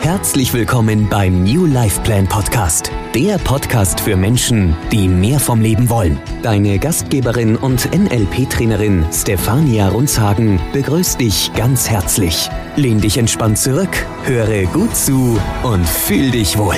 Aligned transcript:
Herzlich 0.00 0.52
willkommen 0.54 1.08
beim 1.08 1.42
New 1.42 1.66
Life 1.66 2.00
Plan 2.02 2.28
Podcast, 2.28 2.92
der 3.14 3.38
Podcast 3.38 3.98
für 4.00 4.16
Menschen, 4.16 4.76
die 4.92 5.08
mehr 5.08 5.40
vom 5.40 5.60
Leben 5.60 5.90
wollen. 5.90 6.20
Deine 6.42 6.78
Gastgeberin 6.78 7.56
und 7.56 7.90
NLP-Trainerin 7.92 9.04
Stefania 9.12 9.88
Runzhagen 9.88 10.60
begrüßt 10.72 11.20
dich 11.20 11.52
ganz 11.54 11.90
herzlich. 11.90 12.48
Lehn 12.76 13.00
dich 13.00 13.18
entspannt 13.18 13.58
zurück, 13.58 14.06
höre 14.24 14.66
gut 14.66 14.94
zu 14.94 15.40
und 15.64 15.84
fühl 15.88 16.30
dich 16.30 16.56
wohl. 16.56 16.76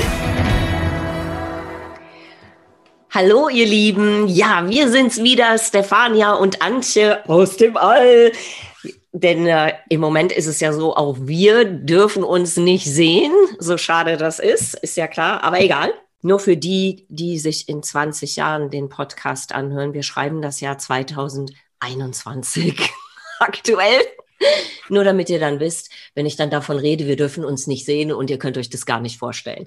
Hallo 3.11 3.49
ihr 3.49 3.67
Lieben, 3.67 4.29
ja, 4.29 4.65
wir 4.69 4.89
sind's 4.89 5.23
wieder, 5.23 5.59
Stefania 5.59 6.35
und 6.35 6.63
Antje 6.63 7.29
aus 7.29 7.57
dem 7.57 7.77
All. 7.77 8.33
Denn 9.21 9.49
äh, 9.49 9.73
im 9.89 10.01
Moment 10.01 10.31
ist 10.31 10.47
es 10.47 10.61
ja 10.61 10.73
so, 10.73 10.95
auch 10.95 11.17
wir 11.19 11.65
dürfen 11.65 12.23
uns 12.23 12.57
nicht 12.57 12.87
sehen. 12.87 13.33
So 13.59 13.77
schade 13.77 14.17
das 14.17 14.39
ist, 14.39 14.75
ist 14.75 14.97
ja 14.97 15.09
klar, 15.09 15.43
aber 15.43 15.61
egal. 15.61 15.93
Nur 16.23 16.39
für 16.39 16.57
die, 16.57 17.05
die 17.09 17.39
sich 17.39 17.69
in 17.69 17.83
20 17.83 18.37
Jahren 18.37 18.71
den 18.71 18.89
Podcast 18.89 19.53
anhören, 19.53 19.93
wir 19.93 20.05
schreiben 20.05 20.41
das 20.41 20.61
Jahr 20.61 20.79
2021 20.79 22.93
aktuell. 23.41 24.03
Nur 24.89 25.03
damit 25.03 25.31
ihr 25.31 25.41
dann 25.41 25.59
wisst, 25.59 25.91
wenn 26.15 26.27
ich 26.27 26.37
dann 26.37 26.51
davon 26.51 26.79
rede, 26.79 27.09
wir 27.09 27.17
dürfen 27.17 27.45
uns 27.45 27.67
nicht 27.67 27.85
sehen 27.85 28.13
und 28.13 28.31
ihr 28.31 28.39
könnt 28.39 28.57
euch 28.57 28.71
das 28.71 28.87
gar 28.87 29.01
nicht 29.01 29.19
vorstellen. 29.19 29.67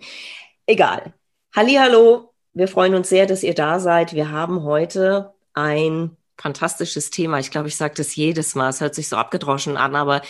Egal. 0.65 1.13
Hallo, 1.53 2.33
wir 2.53 2.69
freuen 2.69 2.95
uns 2.95 3.09
sehr, 3.09 3.25
dass 3.25 3.43
ihr 3.43 3.53
da 3.53 3.81
seid. 3.81 4.13
Wir 4.13 4.31
haben 4.31 4.63
heute 4.63 5.33
ein 5.53 6.15
fantastisches 6.41 7.11
Thema. 7.11 7.39
Ich 7.39 7.51
glaube, 7.51 7.67
ich 7.67 7.77
sage 7.77 7.93
das 7.95 8.15
jedes 8.15 8.55
Mal. 8.55 8.69
Es 8.69 8.81
hört 8.81 8.95
sich 8.95 9.07
so 9.07 9.15
abgedroschen 9.15 9.77
an, 9.77 9.95
aber 9.95 10.21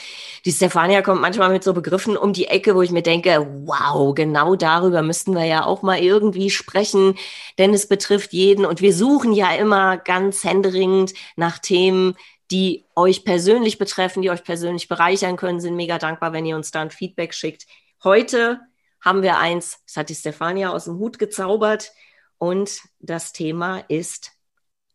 die 0.45 0.52
Stefania 0.52 1.02
kommt 1.02 1.22
manchmal 1.22 1.50
mit 1.50 1.64
so 1.64 1.73
Begriffen 1.73 2.18
um 2.18 2.34
die 2.34 2.48
Ecke, 2.48 2.76
wo 2.76 2.81
ich 2.81 2.92
mir 2.92 3.02
denke, 3.02 3.48
wow, 3.66 4.14
genau 4.14 4.56
darüber 4.56 5.02
müssten 5.02 5.34
wir 5.34 5.45
ja 5.45 5.66
auch 5.66 5.81
mal 5.81 6.00
irgendwie 6.00 6.50
sprechen, 6.50 7.16
denn 7.58 7.73
es 7.73 7.88
betrifft 7.88 8.34
jeden 8.34 8.66
und 8.66 8.81
wir 8.81 8.94
suchen 8.94 9.34
ja 9.34 9.53
immer 9.56 9.98
ganz 9.98 10.44
händeringend 10.44 11.14
nach 11.36 11.59
Themen, 11.59 12.16
die 12.52 12.86
euch 12.96 13.23
persönlich 13.23 13.78
betreffen, 13.78 14.22
die 14.22 14.30
euch 14.30 14.44
persönlich 14.44 14.90
bereichern 14.90 15.38
können, 15.38 15.62
sind 15.62 15.75
mega 15.75 15.98
dankbar, 15.98 16.34
wenn 16.34 16.46
ihr 16.46 16.58
uns 16.58 16.72
da 16.72 16.81
ein 16.81 16.92
Feedback 16.92 17.34
schickt. 17.34 17.66
Heute 18.03 18.59
haben 19.00 19.22
wir 19.22 19.38
eins, 19.38 19.80
das 19.88 19.96
hat 19.96 20.09
die 20.09 20.16
Stefania 20.16 20.72
aus 20.72 20.84
dem 20.84 20.98
Hut 20.98 21.18
gezaubert 21.18 21.92
und 22.38 22.81
das 23.00 23.31
Thema 23.31 23.80
ist 23.88 24.31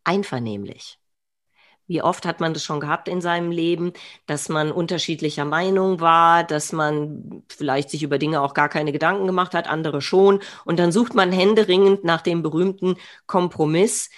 einvernehmlich. 0.04 0.98
Wie 1.86 2.02
oft 2.02 2.26
hat 2.26 2.40
man 2.40 2.52
das 2.52 2.64
schon 2.64 2.80
gehabt 2.80 3.06
in 3.08 3.20
seinem 3.20 3.50
Leben, 3.50 3.92
dass 4.26 4.48
man 4.48 4.72
unterschiedlicher 4.72 5.44
Meinung 5.44 6.00
war, 6.00 6.42
dass 6.42 6.72
man 6.72 7.44
vielleicht 7.48 7.90
sich 7.90 8.02
über 8.02 8.18
Dinge 8.18 8.40
auch 8.40 8.54
gar 8.54 8.68
keine 8.68 8.92
Gedanken 8.92 9.26
gemacht 9.26 9.54
hat, 9.54 9.68
andere 9.68 10.02
schon. 10.02 10.40
Und 10.64 10.78
dann 10.78 10.90
sucht 10.90 11.14
man 11.14 11.30
händeringend 11.30 12.04
nach 12.04 12.22
dem 12.22 12.42
berühmten 12.42 12.96
Kompromiss, 13.26 14.10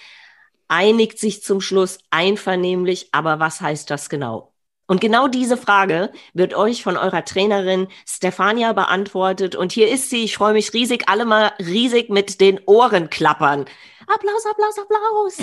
einigt 0.69 1.19
sich 1.19 1.43
zum 1.43 1.61
Schluss 1.61 1.99
einvernehmlich, 2.11 3.09
aber 3.13 3.41
was 3.41 3.61
heißt 3.61 3.91
das 3.91 4.09
genau? 4.09 4.53
Und 4.87 5.03
genau 5.03 5.29
diese 5.29 5.59
Frage 5.59 6.11
wird 6.33 6.55
euch 6.55 6.83
von 6.83 6.97
eurer 6.97 7.23
Trainerin 7.23 7.89
Stefania 8.07 8.73
beantwortet. 8.73 9.55
Und 9.55 9.71
hier 9.71 9.91
ist 9.91 10.09
sie. 10.09 10.25
Ich 10.25 10.35
freue 10.35 10.55
mich 10.55 10.73
riesig, 10.73 11.11
alle 11.11 11.27
mal 11.27 11.53
riesig 11.59 12.09
mit 12.09 12.41
den 12.41 12.59
Ohren 12.65 13.11
klappern. 13.11 13.67
Applaus, 14.07 14.47
Applaus, 14.47 14.79
Applaus. 14.79 15.39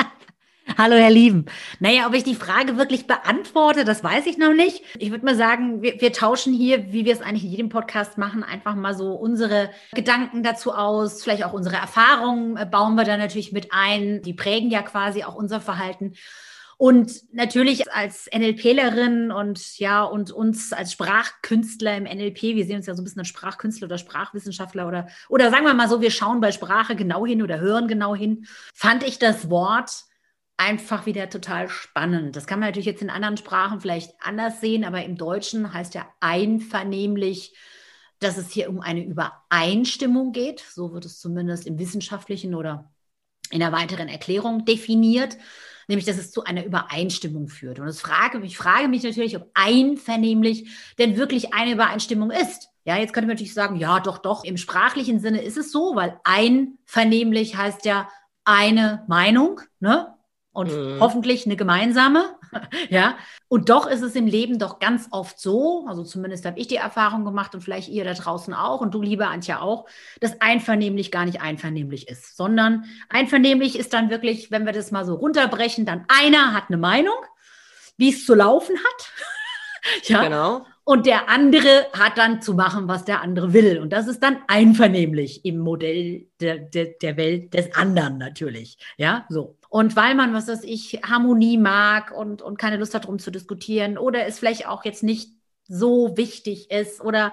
Hallo, 0.78 0.94
Herr 0.96 1.10
Lieben. 1.10 1.46
Naja, 1.80 2.06
ob 2.06 2.12
ich 2.12 2.22
die 2.22 2.34
Frage 2.34 2.76
wirklich 2.76 3.06
beantworte, 3.06 3.86
das 3.86 4.04
weiß 4.04 4.26
ich 4.26 4.36
noch 4.36 4.52
nicht. 4.52 4.84
Ich 4.98 5.10
würde 5.10 5.24
mal 5.24 5.34
sagen, 5.34 5.80
wir, 5.80 6.02
wir 6.02 6.12
tauschen 6.12 6.52
hier, 6.52 6.92
wie 6.92 7.06
wir 7.06 7.14
es 7.14 7.22
eigentlich 7.22 7.44
in 7.44 7.50
jedem 7.50 7.68
Podcast 7.70 8.18
machen, 8.18 8.44
einfach 8.44 8.74
mal 8.74 8.94
so 8.94 9.14
unsere 9.14 9.70
Gedanken 9.92 10.42
dazu 10.42 10.74
aus, 10.74 11.22
vielleicht 11.22 11.46
auch 11.46 11.54
unsere 11.54 11.76
Erfahrungen 11.76 12.58
äh, 12.58 12.66
bauen 12.66 12.94
wir 12.94 13.04
da 13.04 13.16
natürlich 13.16 13.52
mit 13.52 13.68
ein. 13.72 14.20
Die 14.20 14.34
prägen 14.34 14.70
ja 14.70 14.82
quasi 14.82 15.24
auch 15.24 15.34
unser 15.34 15.62
Verhalten. 15.62 16.12
Und 16.76 17.22
natürlich 17.32 17.90
als 17.90 18.28
NLPlerin 18.30 19.32
und 19.32 19.78
ja, 19.78 20.04
und 20.04 20.30
uns 20.30 20.74
als 20.74 20.92
Sprachkünstler 20.92 21.96
im 21.96 22.04
NLP, 22.04 22.42
wir 22.42 22.66
sehen 22.66 22.76
uns 22.76 22.86
ja 22.86 22.94
so 22.94 23.00
ein 23.00 23.04
bisschen 23.04 23.20
als 23.20 23.28
Sprachkünstler 23.28 23.86
oder 23.86 23.96
Sprachwissenschaftler 23.96 24.86
oder, 24.86 25.08
oder 25.30 25.50
sagen 25.50 25.64
wir 25.64 25.72
mal 25.72 25.88
so, 25.88 26.02
wir 26.02 26.10
schauen 26.10 26.42
bei 26.42 26.52
Sprache 26.52 26.94
genau 26.94 27.24
hin 27.24 27.40
oder 27.40 27.60
hören 27.60 27.88
genau 27.88 28.14
hin, 28.14 28.44
fand 28.74 29.04
ich 29.04 29.18
das 29.18 29.48
Wort 29.48 30.04
einfach 30.56 31.06
wieder 31.06 31.28
total 31.28 31.68
spannend. 31.68 32.36
Das 32.36 32.46
kann 32.46 32.60
man 32.60 32.68
natürlich 32.68 32.86
jetzt 32.86 33.02
in 33.02 33.10
anderen 33.10 33.36
Sprachen 33.36 33.80
vielleicht 33.80 34.14
anders 34.20 34.60
sehen, 34.60 34.84
aber 34.84 35.04
im 35.04 35.16
Deutschen 35.16 35.72
heißt 35.72 35.94
ja 35.94 36.08
einvernehmlich, 36.20 37.54
dass 38.18 38.38
es 38.38 38.50
hier 38.50 38.70
um 38.70 38.80
eine 38.80 39.04
Übereinstimmung 39.04 40.32
geht. 40.32 40.60
So 40.60 40.92
wird 40.92 41.04
es 41.04 41.20
zumindest 41.20 41.66
im 41.66 41.78
wissenschaftlichen 41.78 42.54
oder 42.54 42.90
in 43.50 43.60
der 43.60 43.72
weiteren 43.72 44.08
Erklärung 44.08 44.64
definiert, 44.64 45.36
nämlich 45.88 46.06
dass 46.06 46.18
es 46.18 46.32
zu 46.32 46.44
einer 46.44 46.64
Übereinstimmung 46.64 47.48
führt. 47.48 47.78
Und 47.78 47.92
frage, 47.94 48.40
ich 48.44 48.56
frage 48.56 48.88
mich 48.88 49.02
natürlich, 49.02 49.36
ob 49.36 49.50
einvernehmlich 49.54 50.70
denn 50.98 51.16
wirklich 51.16 51.54
eine 51.54 51.72
Übereinstimmung 51.72 52.30
ist. 52.30 52.70
Ja, 52.84 52.96
jetzt 52.96 53.12
könnte 53.12 53.26
man 53.26 53.34
natürlich 53.34 53.54
sagen, 53.54 53.76
ja, 53.76 54.00
doch, 54.00 54.18
doch, 54.18 54.44
im 54.44 54.56
sprachlichen 54.56 55.20
Sinne 55.20 55.42
ist 55.42 55.56
es 55.56 55.70
so, 55.70 55.94
weil 55.94 56.18
einvernehmlich 56.24 57.56
heißt 57.56 57.84
ja 57.84 58.08
eine 58.44 59.04
Meinung, 59.08 59.60
ne? 59.80 60.15
Und 60.56 60.72
mhm. 60.72 61.00
hoffentlich 61.00 61.44
eine 61.44 61.54
gemeinsame. 61.54 62.34
ja. 62.88 63.16
Und 63.48 63.68
doch 63.68 63.86
ist 63.86 64.00
es 64.00 64.14
im 64.14 64.26
Leben 64.26 64.58
doch 64.58 64.78
ganz 64.78 65.08
oft 65.10 65.38
so, 65.38 65.84
also 65.86 66.02
zumindest 66.02 66.46
habe 66.46 66.58
ich 66.58 66.66
die 66.66 66.76
Erfahrung 66.76 67.26
gemacht 67.26 67.54
und 67.54 67.60
vielleicht 67.60 67.90
ihr 67.90 68.04
da 68.04 68.14
draußen 68.14 68.54
auch 68.54 68.80
und 68.80 68.94
du, 68.94 69.02
liebe 69.02 69.26
Antje, 69.26 69.60
auch, 69.60 69.86
dass 70.20 70.40
einvernehmlich 70.40 71.12
gar 71.12 71.26
nicht 71.26 71.42
einvernehmlich 71.42 72.08
ist, 72.08 72.38
sondern 72.38 72.86
einvernehmlich 73.10 73.78
ist 73.78 73.92
dann 73.92 74.08
wirklich, 74.08 74.50
wenn 74.50 74.64
wir 74.64 74.72
das 74.72 74.90
mal 74.90 75.04
so 75.04 75.14
runterbrechen, 75.14 75.84
dann 75.84 76.06
einer 76.08 76.54
hat 76.54 76.64
eine 76.68 76.78
Meinung, 76.78 77.16
wie 77.98 78.08
es 78.08 78.24
zu 78.24 78.34
laufen 78.34 78.76
hat. 78.76 79.12
ja. 80.08 80.22
Genau. 80.24 80.66
Und 80.88 81.04
der 81.04 81.28
andere 81.28 81.88
hat 81.98 82.16
dann 82.16 82.40
zu 82.40 82.54
machen, 82.54 82.86
was 82.86 83.04
der 83.04 83.20
andere 83.20 83.52
will. 83.52 83.80
Und 83.80 83.92
das 83.92 84.06
ist 84.06 84.22
dann 84.22 84.38
einvernehmlich 84.46 85.44
im 85.44 85.58
Modell 85.58 86.28
der, 86.40 86.58
der, 86.58 86.94
der 87.02 87.16
Welt 87.16 87.54
des 87.54 87.74
anderen 87.74 88.18
natürlich. 88.18 88.78
Ja, 88.96 89.26
so. 89.28 89.56
Und 89.68 89.96
weil 89.96 90.14
man, 90.14 90.32
was 90.32 90.46
weiß 90.46 90.62
ich, 90.62 91.00
Harmonie 91.04 91.58
mag 91.58 92.16
und, 92.16 92.40
und 92.40 92.56
keine 92.56 92.76
Lust 92.76 92.94
hat, 92.94 93.02
darum 93.02 93.18
zu 93.18 93.32
diskutieren 93.32 93.98
oder 93.98 94.26
es 94.26 94.38
vielleicht 94.38 94.68
auch 94.68 94.84
jetzt 94.84 95.02
nicht 95.02 95.32
so 95.66 96.16
wichtig 96.16 96.70
ist 96.70 97.00
oder 97.00 97.32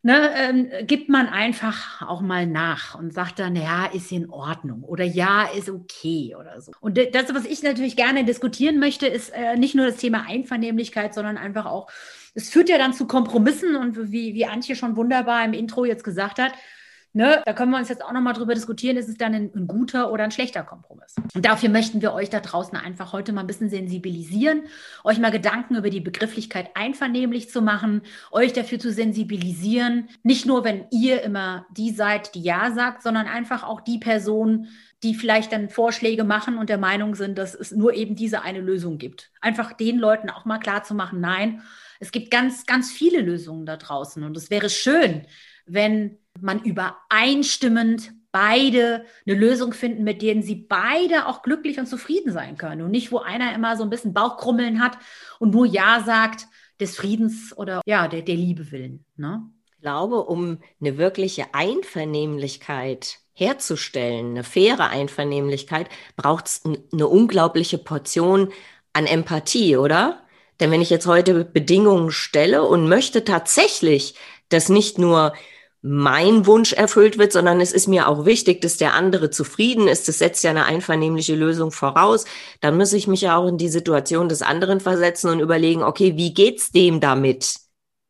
ne, 0.00 0.30
ähm, 0.34 0.70
gibt 0.86 1.10
man 1.10 1.26
einfach 1.26 2.00
auch 2.00 2.22
mal 2.22 2.46
nach 2.46 2.94
und 2.94 3.12
sagt 3.12 3.40
dann, 3.40 3.56
ja, 3.56 3.84
ist 3.84 4.10
in 4.10 4.30
Ordnung 4.30 4.84
oder 4.84 5.04
ja, 5.04 5.50
ist 5.54 5.68
okay 5.68 6.34
oder 6.34 6.62
so. 6.62 6.72
Und 6.80 6.98
das, 7.12 7.34
was 7.34 7.44
ich 7.44 7.62
natürlich 7.62 7.96
gerne 7.96 8.24
diskutieren 8.24 8.78
möchte, 8.78 9.06
ist 9.06 9.34
äh, 9.34 9.58
nicht 9.58 9.74
nur 9.74 9.84
das 9.84 9.96
Thema 9.96 10.24
Einvernehmlichkeit, 10.26 11.12
sondern 11.12 11.36
einfach 11.36 11.66
auch, 11.66 11.90
es 12.34 12.50
führt 12.50 12.68
ja 12.68 12.78
dann 12.78 12.92
zu 12.92 13.06
Kompromissen 13.06 13.76
und 13.76 14.10
wie, 14.12 14.34
wie 14.34 14.46
Antje 14.46 14.76
schon 14.76 14.96
wunderbar 14.96 15.44
im 15.44 15.52
Intro 15.52 15.84
jetzt 15.84 16.04
gesagt 16.04 16.38
hat, 16.38 16.52
Ne, 17.16 17.40
da 17.46 17.52
können 17.52 17.70
wir 17.70 17.78
uns 17.78 17.88
jetzt 17.88 18.04
auch 18.04 18.10
nochmal 18.10 18.32
drüber 18.32 18.54
diskutieren, 18.54 18.96
ist 18.96 19.08
es 19.08 19.16
dann 19.16 19.34
ein, 19.34 19.52
ein, 19.54 19.68
guter 19.68 20.10
oder 20.10 20.24
ein 20.24 20.32
schlechter 20.32 20.64
Kompromiss? 20.64 21.14
Und 21.32 21.46
dafür 21.46 21.68
möchten 21.68 22.02
wir 22.02 22.12
euch 22.12 22.28
da 22.28 22.40
draußen 22.40 22.76
einfach 22.76 23.12
heute 23.12 23.32
mal 23.32 23.42
ein 23.42 23.46
bisschen 23.46 23.70
sensibilisieren, 23.70 24.64
euch 25.04 25.20
mal 25.20 25.30
Gedanken 25.30 25.76
über 25.76 25.90
die 25.90 26.00
Begrifflichkeit 26.00 26.70
einvernehmlich 26.74 27.50
zu 27.50 27.62
machen, 27.62 28.02
euch 28.32 28.52
dafür 28.52 28.80
zu 28.80 28.90
sensibilisieren, 28.90 30.08
nicht 30.24 30.44
nur, 30.44 30.64
wenn 30.64 30.86
ihr 30.90 31.22
immer 31.22 31.66
die 31.70 31.92
seid, 31.92 32.34
die 32.34 32.42
Ja 32.42 32.72
sagt, 32.72 33.04
sondern 33.04 33.26
einfach 33.28 33.62
auch 33.62 33.80
die 33.80 33.98
Person, 33.98 34.66
die 35.04 35.14
vielleicht 35.14 35.52
dann 35.52 35.68
Vorschläge 35.68 36.24
machen 36.24 36.58
und 36.58 36.68
der 36.68 36.78
Meinung 36.78 37.14
sind, 37.14 37.38
dass 37.38 37.54
es 37.54 37.70
nur 37.70 37.94
eben 37.94 38.16
diese 38.16 38.42
eine 38.42 38.60
Lösung 38.60 38.98
gibt. 38.98 39.30
Einfach 39.40 39.72
den 39.72 40.00
Leuten 40.00 40.30
auch 40.30 40.46
mal 40.46 40.58
klar 40.58 40.82
zu 40.82 40.96
machen, 40.96 41.20
nein, 41.20 41.62
es 42.00 42.12
gibt 42.12 42.30
ganz, 42.30 42.66
ganz 42.66 42.90
viele 42.90 43.20
Lösungen 43.20 43.66
da 43.66 43.76
draußen 43.76 44.22
und 44.22 44.36
es 44.36 44.50
wäre 44.50 44.70
schön, 44.70 45.26
wenn 45.66 46.18
man 46.40 46.62
übereinstimmend 46.62 48.12
beide 48.34 49.04
eine 49.26 49.38
Lösung 49.38 49.72
finden, 49.72 50.02
mit 50.02 50.20
denen 50.20 50.42
sie 50.42 50.56
beide 50.56 51.28
auch 51.28 51.42
glücklich 51.42 51.78
und 51.78 51.86
zufrieden 51.86 52.32
sein 52.32 52.56
können. 52.56 52.82
Und 52.82 52.90
nicht, 52.90 53.12
wo 53.12 53.18
einer 53.18 53.54
immer 53.54 53.76
so 53.76 53.84
ein 53.84 53.90
bisschen 53.90 54.12
Bauchkrummeln 54.12 54.82
hat 54.82 54.98
und 55.38 55.52
nur 55.52 55.66
Ja 55.66 56.02
sagt 56.04 56.48
des 56.80 56.96
Friedens 56.96 57.56
oder 57.56 57.80
ja, 57.86 58.08
der, 58.08 58.22
der 58.22 58.34
Liebe 58.34 58.72
willen. 58.72 59.04
Ne? 59.16 59.48
Ich 59.66 59.80
glaube, 59.80 60.24
um 60.24 60.58
eine 60.80 60.98
wirkliche 60.98 61.54
Einvernehmlichkeit 61.54 63.18
herzustellen, 63.34 64.30
eine 64.30 64.42
faire 64.42 64.90
Einvernehmlichkeit, 64.90 65.88
braucht 66.16 66.46
es 66.46 66.62
eine 66.64 67.06
unglaubliche 67.06 67.78
Portion 67.78 68.52
an 68.92 69.06
Empathie, 69.06 69.76
oder? 69.76 70.23
Denn 70.60 70.70
wenn 70.70 70.80
ich 70.80 70.90
jetzt 70.90 71.06
heute 71.06 71.44
Bedingungen 71.44 72.10
stelle 72.10 72.62
und 72.62 72.88
möchte 72.88 73.24
tatsächlich 73.24 74.14
dass 74.48 74.68
nicht 74.68 74.98
nur 74.98 75.34
mein 75.82 76.46
Wunsch 76.46 76.72
erfüllt 76.72 77.18
wird, 77.18 77.32
sondern 77.32 77.60
es 77.60 77.72
ist 77.72 77.88
mir 77.88 78.08
auch 78.08 78.24
wichtig, 78.24 78.62
dass 78.62 78.78
der 78.78 78.94
andere 78.94 79.28
zufrieden 79.28 79.86
ist. 79.86 80.08
Das 80.08 80.18
setzt 80.18 80.42
ja 80.42 80.50
eine 80.50 80.64
einvernehmliche 80.64 81.34
Lösung 81.34 81.72
voraus. 81.72 82.24
Dann 82.60 82.78
muss 82.78 82.94
ich 82.94 83.06
mich 83.06 83.20
ja 83.20 83.36
auch 83.36 83.46
in 83.48 83.58
die 83.58 83.68
Situation 83.68 84.30
des 84.30 84.40
anderen 84.40 84.80
versetzen 84.80 85.28
und 85.28 85.40
überlegen, 85.40 85.82
okay, 85.82 86.16
wie 86.16 86.32
geht's 86.32 86.70
dem 86.70 87.00
damit? 87.00 87.56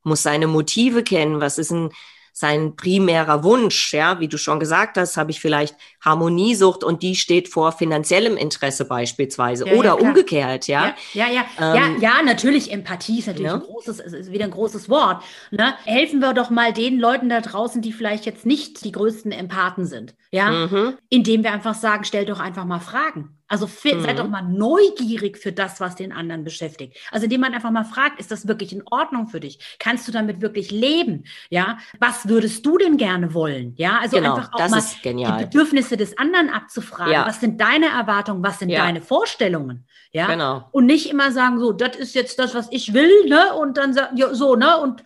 Muss 0.04 0.22
seine 0.22 0.46
Motive 0.46 1.02
kennen. 1.02 1.40
Was 1.40 1.58
ist 1.58 1.72
ein 1.72 1.90
sein 2.36 2.74
primärer 2.74 3.44
Wunsch, 3.44 3.94
ja, 3.94 4.18
wie 4.18 4.26
du 4.26 4.38
schon 4.38 4.58
gesagt 4.58 4.96
hast, 4.96 5.16
habe 5.16 5.30
ich 5.30 5.40
vielleicht 5.40 5.76
Harmoniesucht 6.00 6.82
und 6.82 7.04
die 7.04 7.14
steht 7.14 7.48
vor 7.48 7.70
finanziellem 7.70 8.36
Interesse 8.36 8.86
beispielsweise 8.86 9.68
ja, 9.68 9.74
oder 9.74 9.90
ja, 9.90 9.94
umgekehrt, 9.94 10.66
ja. 10.66 10.96
Ja, 11.12 11.28
ja, 11.28 11.32
ja, 11.32 11.74
ähm, 11.76 12.00
ja, 12.00 12.16
ja, 12.16 12.22
natürlich 12.24 12.72
Empathie 12.72 13.20
ist 13.20 13.28
natürlich 13.28 13.46
ja. 13.46 13.54
ein 13.54 13.60
großes, 13.60 14.00
ist 14.00 14.32
wieder 14.32 14.46
ein 14.46 14.50
großes 14.50 14.90
Wort. 14.90 15.22
Ne? 15.52 15.74
Helfen 15.84 16.18
wir 16.18 16.34
doch 16.34 16.50
mal 16.50 16.72
den 16.72 16.98
Leuten 16.98 17.28
da 17.28 17.40
draußen, 17.40 17.80
die 17.82 17.92
vielleicht 17.92 18.26
jetzt 18.26 18.44
nicht 18.44 18.84
die 18.84 18.90
größten 18.90 19.30
Empathen 19.30 19.86
sind, 19.86 20.16
ja, 20.32 20.50
mhm. 20.50 20.94
indem 21.10 21.44
wir 21.44 21.52
einfach 21.52 21.74
sagen, 21.74 22.02
stell 22.02 22.24
doch 22.24 22.40
einfach 22.40 22.64
mal 22.64 22.80
Fragen. 22.80 23.38
Also 23.46 23.66
mhm. 23.66 24.02
seid 24.02 24.18
doch 24.18 24.28
mal 24.28 24.42
neugierig 24.42 25.36
für 25.36 25.52
das, 25.52 25.78
was 25.78 25.96
den 25.96 26.12
anderen 26.12 26.44
beschäftigt. 26.44 26.96
Also 27.10 27.24
indem 27.24 27.42
man 27.42 27.52
einfach 27.52 27.70
mal 27.70 27.84
fragt, 27.84 28.18
ist 28.18 28.30
das 28.30 28.48
wirklich 28.48 28.72
in 28.72 28.82
Ordnung 28.90 29.28
für 29.28 29.40
dich? 29.40 29.58
Kannst 29.78 30.08
du 30.08 30.12
damit 30.12 30.40
wirklich 30.40 30.70
leben? 30.70 31.24
Ja, 31.50 31.78
was 32.00 32.26
würdest 32.26 32.64
du 32.64 32.78
denn 32.78 32.96
gerne 32.96 33.34
wollen? 33.34 33.74
Ja, 33.76 33.98
also 34.00 34.16
genau, 34.16 34.36
einfach 34.36 34.52
auch 34.54 34.68
mal 34.68 34.82
die 35.02 35.44
Bedürfnisse 35.44 35.96
des 35.96 36.16
anderen 36.16 36.48
abzufragen. 36.48 37.12
Ja. 37.12 37.26
Was 37.26 37.40
sind 37.40 37.60
deine 37.60 37.86
Erwartungen? 37.86 38.42
Was 38.42 38.60
sind 38.60 38.70
ja. 38.70 38.82
deine 38.82 39.02
Vorstellungen? 39.02 39.86
Ja, 40.12 40.26
genau. 40.26 40.68
Und 40.72 40.86
nicht 40.86 41.10
immer 41.10 41.30
sagen, 41.30 41.60
so, 41.60 41.72
das 41.72 41.96
ist 41.96 42.14
jetzt 42.14 42.38
das, 42.38 42.54
was 42.54 42.68
ich 42.70 42.94
will, 42.94 43.26
ne? 43.26 43.52
Und 43.54 43.76
dann 43.76 43.92
sagen, 43.92 44.16
ja, 44.16 44.32
so, 44.32 44.56
ne? 44.56 44.78
Und 44.78 45.04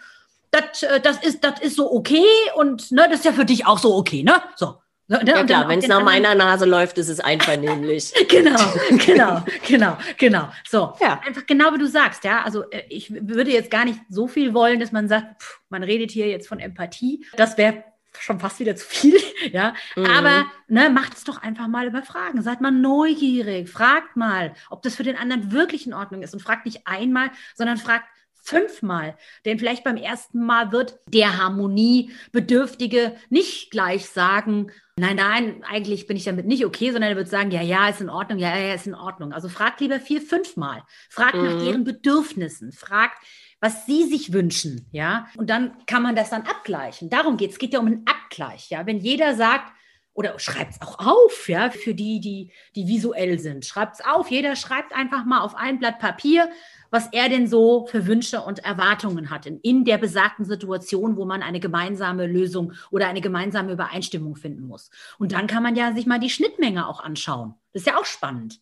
das, 0.50 0.82
äh, 0.82 1.00
das 1.00 1.23
ist, 1.23 1.43
das 1.43 1.61
ist 1.61 1.76
so 1.76 1.91
okay 1.93 2.25
und 2.55 2.91
ne, 2.93 3.06
das 3.08 3.20
ist 3.20 3.25
ja 3.25 3.32
für 3.32 3.44
dich 3.44 3.67
auch 3.67 3.79
so 3.79 3.96
okay, 3.96 4.23
ne? 4.23 4.34
So. 4.56 4.76
Ne? 5.08 5.22
Ja 5.25 5.43
klar, 5.43 5.69
wenn 5.69 5.78
es 5.78 5.88
nach 5.88 6.02
meiner 6.02 6.34
Nase 6.34 6.66
läuft, 6.66 6.99
ist 6.99 7.08
es 7.08 7.19
einvernehmlich. 7.19 8.12
genau, 8.28 8.60
genau, 9.06 9.43
genau, 9.66 9.96
genau. 10.19 10.49
So, 10.69 10.93
ja. 11.00 11.20
einfach 11.26 11.46
genau 11.46 11.72
wie 11.72 11.78
du 11.78 11.87
sagst, 11.87 12.25
ja. 12.25 12.43
Also 12.43 12.70
äh, 12.70 12.82
ich 12.90 13.10
würde 13.10 13.50
jetzt 13.50 13.70
gar 13.70 13.87
nicht 13.87 13.99
so 14.10 14.28
viel 14.28 14.52
wollen, 14.52 14.81
dass 14.81 14.93
man 14.93 15.08
sagt, 15.08 15.43
pff, 15.43 15.60
man 15.70 15.82
redet 15.82 16.10
hier 16.10 16.28
jetzt 16.28 16.46
von 16.46 16.60
Empathie. 16.60 17.25
Das 17.37 17.56
wäre 17.56 17.84
schon 18.20 18.38
fast 18.38 18.60
wieder 18.60 18.76
zu 18.76 18.87
viel, 18.87 19.19
ja. 19.52 19.75
Mhm. 19.96 20.05
Aber 20.05 20.46
ne, 20.69 20.90
macht 20.90 21.14
es 21.14 21.25
doch 21.25 21.40
einfach 21.40 21.69
mal 21.69 21.87
über 21.87 22.02
Fragen. 22.02 22.43
Seid 22.43 22.60
mal 22.60 22.70
neugierig, 22.70 23.70
fragt 23.70 24.16
mal, 24.16 24.52
ob 24.69 24.82
das 24.82 24.94
für 24.94 25.05
den 25.05 25.16
anderen 25.16 25.52
wirklich 25.52 25.87
in 25.87 25.94
Ordnung 25.94 26.22
ist 26.22 26.34
und 26.34 26.40
fragt 26.40 26.66
nicht 26.66 26.87
einmal, 26.87 27.31
sondern 27.55 27.78
fragt 27.78 28.05
fünfmal. 28.49 29.16
Denn 29.44 29.58
vielleicht 29.58 29.84
beim 29.84 29.96
ersten 29.96 30.44
Mal 30.44 30.72
wird 30.72 30.99
der 31.06 31.38
Harmoniebedürftige 31.38 33.16
nicht 33.28 33.70
gleich 33.70 34.08
sagen, 34.08 34.70
nein, 34.99 35.17
nein, 35.17 35.65
eigentlich 35.65 36.06
bin 36.06 36.17
ich 36.17 36.25
damit 36.25 36.47
nicht 36.47 36.65
okay, 36.65 36.91
sondern 36.93 37.11
er 37.11 37.17
wird 37.17 37.29
sagen, 37.29 37.50
ja, 37.50 37.62
ja, 37.62 37.89
ist 37.89 38.00
in 38.00 38.11
Ordnung, 38.11 38.39
ja, 38.39 38.56
ja, 38.56 38.75
ist 38.75 38.87
in 38.87 38.95
Ordnung. 38.95 39.33
Also 39.33 39.49
fragt 39.49 39.81
lieber 39.81 40.00
vier, 40.00 40.21
fünfmal. 40.21 40.83
Fragt 41.11 41.35
mhm. 41.35 41.45
nach 41.45 41.65
ihren 41.65 41.85
Bedürfnissen. 41.85 42.73
Fragt, 42.73 43.17
was 43.61 43.87
sie 43.87 44.05
sich 44.05 44.33
wünschen, 44.33 44.87
ja. 44.93 45.27
Und 45.37 45.50
dann 45.50 45.73
kann 45.87 46.03
man 46.03 46.15
das 46.15 46.31
dann 46.31 46.43
abgleichen. 46.43 47.11
Darum 47.11 47.37
geht 47.37 47.50
es. 47.50 47.55
Es 47.56 47.59
geht 47.59 47.73
ja 47.73 47.81
um 47.81 47.87
einen 47.87 48.06
Abgleich, 48.06 48.71
ja. 48.71 48.87
Wenn 48.87 48.99
jeder 48.99 49.35
sagt, 49.35 49.73
oder 50.19 50.37
schreibt 50.41 50.73
es 50.73 50.82
auch 50.82 50.99
auf, 50.99 51.49
ja, 51.49 51.70
für 51.70 51.94
die, 51.94 52.19
die, 52.19 52.50
die 52.75 52.88
visuell 52.88 53.38
sind. 53.38 53.65
Schreibt 53.65 53.94
es 53.94 54.05
auf. 54.05 54.32
Jeder 54.32 54.56
schreibt 54.56 54.93
einfach 54.93 55.25
mal 55.25 55.43
auf 55.43 55.55
ein 55.55 55.79
Blatt 55.79 56.00
Papier, 56.00 56.50
was 56.91 57.06
er 57.12 57.29
denn 57.29 57.47
so 57.47 57.87
für 57.87 58.09
Wünsche 58.09 58.41
und 58.41 58.59
Erwartungen 58.65 59.31
hat 59.31 59.47
in, 59.47 59.61
in 59.61 59.85
der 59.85 59.97
besagten 59.97 60.44
Situation, 60.44 61.17
wo 61.17 61.25
man 61.25 61.41
eine 61.41 61.61
gemeinsame 61.61 62.26
Lösung 62.26 62.73
oder 62.91 63.06
eine 63.06 63.20
gemeinsame 63.20 63.70
Übereinstimmung 63.70 64.35
finden 64.35 64.67
muss. 64.67 64.91
Und 65.20 65.31
dann 65.31 65.47
kann 65.47 65.62
man 65.62 65.76
ja 65.76 65.93
sich 65.93 66.05
mal 66.05 66.19
die 66.19 66.31
Schnittmenge 66.31 66.88
auch 66.88 66.99
anschauen. 66.99 67.55
Das 67.73 67.82
ist 67.82 67.87
ja 67.87 67.97
auch 67.97 68.05
spannend. 68.05 68.59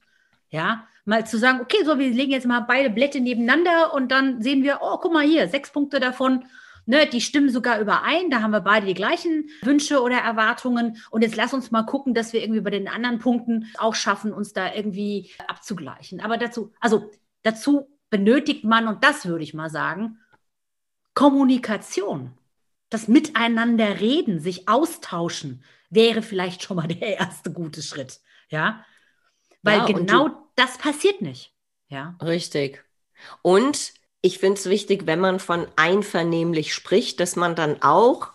Ja, 0.51 0.87
mal 1.07 1.27
zu 1.27 1.39
sagen, 1.39 1.61
okay, 1.63 1.83
so, 1.87 1.99
wir 1.99 2.11
legen 2.11 2.33
jetzt 2.33 2.47
mal 2.47 2.61
beide 2.61 2.91
Blätter 2.91 3.21
nebeneinander 3.21 3.95
und 3.95 4.13
dann 4.13 4.43
sehen 4.43 4.63
wir, 4.63 4.81
oh, 4.83 4.99
guck 4.99 5.15
mal 5.15 5.27
hier, 5.27 5.49
sechs 5.49 5.71
Punkte 5.71 6.01
davon, 6.01 6.45
ne, 6.87 7.07
die 7.07 7.21
stimmen 7.21 7.51
sogar 7.51 7.81
überein. 7.81 8.31
Da 8.31 8.41
haben 8.41 8.53
wir 8.53 8.61
beide 8.61 8.87
die 8.87 8.95
gleichen 8.95 9.51
Wünsche 9.63 10.01
oder 10.01 10.19
Erwartungen. 10.19 11.03
Und 11.11 11.23
jetzt 11.23 11.37
lass 11.37 11.53
uns 11.53 11.71
mal 11.71 11.83
gucken, 11.83 12.15
dass 12.15 12.33
wir 12.33 12.43
irgendwie 12.43 12.61
bei 12.61 12.71
den 12.71 12.89
anderen 12.89 13.19
Punkten 13.19 13.67
auch 13.79 13.95
schaffen, 13.95 14.33
uns 14.33 14.53
da 14.53 14.73
irgendwie 14.73 15.31
abzugleichen. 15.47 16.21
Aber 16.21 16.39
dazu, 16.39 16.73
also 16.81 17.11
dazu 17.43 17.89
benötigt 18.09 18.65
man, 18.65 18.89
und 18.89 19.05
das 19.05 19.27
würde 19.27 19.45
ich 19.45 19.53
mal 19.53 19.71
sagen, 19.71 20.19
Kommunikation. 21.15 22.33
Das 22.89 23.09
Miteinander 23.09 24.01
reden, 24.01 24.39
sich 24.39 24.69
austauschen, 24.69 25.65
wäre 25.91 26.23
vielleicht 26.23 26.63
schon 26.63 26.77
mal 26.77 26.87
der 26.89 27.19
erste 27.19 27.53
gute 27.53 27.83
Schritt. 27.83 28.21
Ja, 28.49 28.85
weil 29.63 29.79
ja, 29.79 29.87
genau 29.87 30.29
du, 30.29 30.37
das 30.55 30.79
passiert 30.79 31.21
nicht. 31.21 31.53
Ja, 31.89 32.17
richtig. 32.23 32.85
Und 33.43 33.93
ich 34.27 34.41
finde 34.41 34.59
es 34.59 34.69
wichtig, 34.69 35.07
wenn 35.07 35.21
man 35.21 35.39
von 35.39 35.69
einvernehmlich 35.77 36.75
spricht, 36.75 37.21
dass 37.21 37.37
man 37.37 37.55
dann 37.55 37.81
auch 37.81 38.29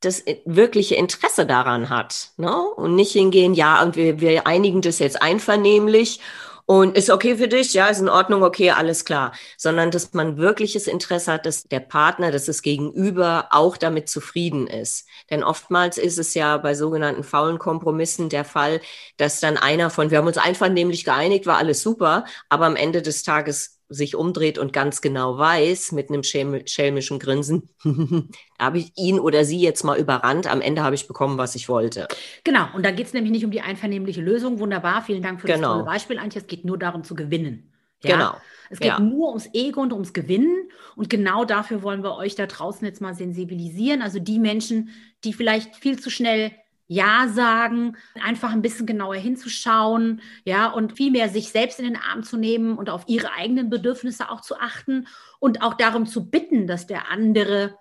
das 0.00 0.24
wirkliche 0.44 0.96
Interesse 0.96 1.46
daran 1.46 1.88
hat. 1.88 2.30
Ne? 2.36 2.52
Und 2.52 2.96
nicht 2.96 3.12
hingehen, 3.12 3.54
ja, 3.54 3.82
und 3.82 3.94
wir, 3.94 4.20
wir 4.20 4.46
einigen 4.46 4.82
das 4.82 4.98
jetzt 4.98 5.22
einvernehmlich 5.22 6.20
und 6.66 6.96
ist 6.96 7.10
okay 7.10 7.36
für 7.36 7.48
dich, 7.48 7.74
ja, 7.74 7.86
ist 7.88 8.00
in 8.00 8.08
Ordnung, 8.08 8.42
okay, 8.42 8.70
alles 8.70 9.04
klar. 9.04 9.32
Sondern 9.56 9.90
dass 9.92 10.14
man 10.14 10.36
wirkliches 10.36 10.86
Interesse 10.88 11.32
hat, 11.32 11.46
dass 11.46 11.64
der 11.64 11.80
Partner, 11.80 12.32
dass 12.32 12.46
das 12.46 12.62
Gegenüber 12.62 13.48
auch 13.50 13.76
damit 13.76 14.08
zufrieden 14.08 14.66
ist. 14.66 15.06
Denn 15.30 15.44
oftmals 15.44 15.98
ist 15.98 16.18
es 16.18 16.34
ja 16.34 16.56
bei 16.56 16.74
sogenannten 16.74 17.22
faulen 17.22 17.58
Kompromissen 17.58 18.30
der 18.30 18.44
Fall, 18.44 18.80
dass 19.16 19.38
dann 19.38 19.56
einer 19.56 19.90
von, 19.90 20.10
wir 20.10 20.18
haben 20.18 20.26
uns 20.26 20.38
einfach 20.38 20.68
nämlich 20.68 21.04
geeinigt, 21.04 21.46
war 21.46 21.58
alles 21.58 21.82
super, 21.82 22.24
aber 22.48 22.66
am 22.66 22.76
Ende 22.76 23.02
des 23.02 23.22
Tages 23.22 23.79
sich 23.90 24.14
umdreht 24.14 24.56
und 24.56 24.72
ganz 24.72 25.02
genau 25.02 25.36
weiß, 25.36 25.92
mit 25.92 26.08
einem 26.08 26.22
schelmischen 26.22 27.18
Grinsen, 27.18 27.68
da 27.84 28.64
habe 28.64 28.78
ich 28.78 28.92
ihn 28.96 29.18
oder 29.18 29.44
sie 29.44 29.60
jetzt 29.60 29.84
mal 29.84 29.98
überrannt, 29.98 30.46
am 30.46 30.60
Ende 30.60 30.82
habe 30.82 30.94
ich 30.94 31.08
bekommen, 31.08 31.36
was 31.36 31.56
ich 31.56 31.68
wollte. 31.68 32.06
Genau, 32.44 32.66
und 32.74 32.86
da 32.86 32.92
geht 32.92 33.06
es 33.06 33.12
nämlich 33.12 33.32
nicht 33.32 33.44
um 33.44 33.50
die 33.50 33.60
einvernehmliche 33.60 34.22
Lösung. 34.22 34.60
Wunderbar, 34.60 35.02
vielen 35.02 35.22
Dank 35.22 35.40
für 35.40 35.48
genau. 35.48 35.60
das 35.60 35.70
tolle 35.72 35.84
Beispiel, 35.84 36.18
Antje. 36.18 36.40
Es 36.40 36.46
geht 36.46 36.64
nur 36.64 36.78
darum 36.78 37.04
zu 37.04 37.14
gewinnen. 37.14 37.72
Ja? 38.02 38.16
Genau. 38.16 38.34
Es 38.70 38.78
geht 38.78 38.88
ja. 38.88 39.00
nur 39.00 39.28
ums 39.30 39.48
Ego 39.52 39.80
und 39.80 39.92
ums 39.92 40.12
Gewinnen. 40.12 40.70
Und 40.94 41.10
genau 41.10 41.44
dafür 41.44 41.82
wollen 41.82 42.04
wir 42.04 42.14
euch 42.14 42.36
da 42.36 42.46
draußen 42.46 42.86
jetzt 42.86 43.00
mal 43.00 43.14
sensibilisieren. 43.14 44.00
Also 44.00 44.20
die 44.20 44.38
Menschen, 44.38 44.90
die 45.24 45.32
vielleicht 45.32 45.74
viel 45.74 45.98
zu 45.98 46.08
schnell 46.08 46.52
ja 46.90 47.28
sagen, 47.28 47.96
einfach 48.20 48.50
ein 48.50 48.62
bisschen 48.62 48.84
genauer 48.84 49.14
hinzuschauen, 49.14 50.20
ja, 50.44 50.68
und 50.68 50.96
viel 50.96 51.12
mehr 51.12 51.28
sich 51.28 51.50
selbst 51.50 51.78
in 51.78 51.84
den 51.84 51.96
Arm 51.96 52.24
zu 52.24 52.36
nehmen 52.36 52.76
und 52.76 52.90
auf 52.90 53.04
ihre 53.06 53.32
eigenen 53.32 53.70
Bedürfnisse 53.70 54.28
auch 54.28 54.40
zu 54.40 54.58
achten 54.58 55.06
und 55.38 55.62
auch 55.62 55.74
darum 55.74 56.04
zu 56.04 56.30
bitten, 56.30 56.66
dass 56.66 56.88
der 56.88 57.08
andere 57.08 57.78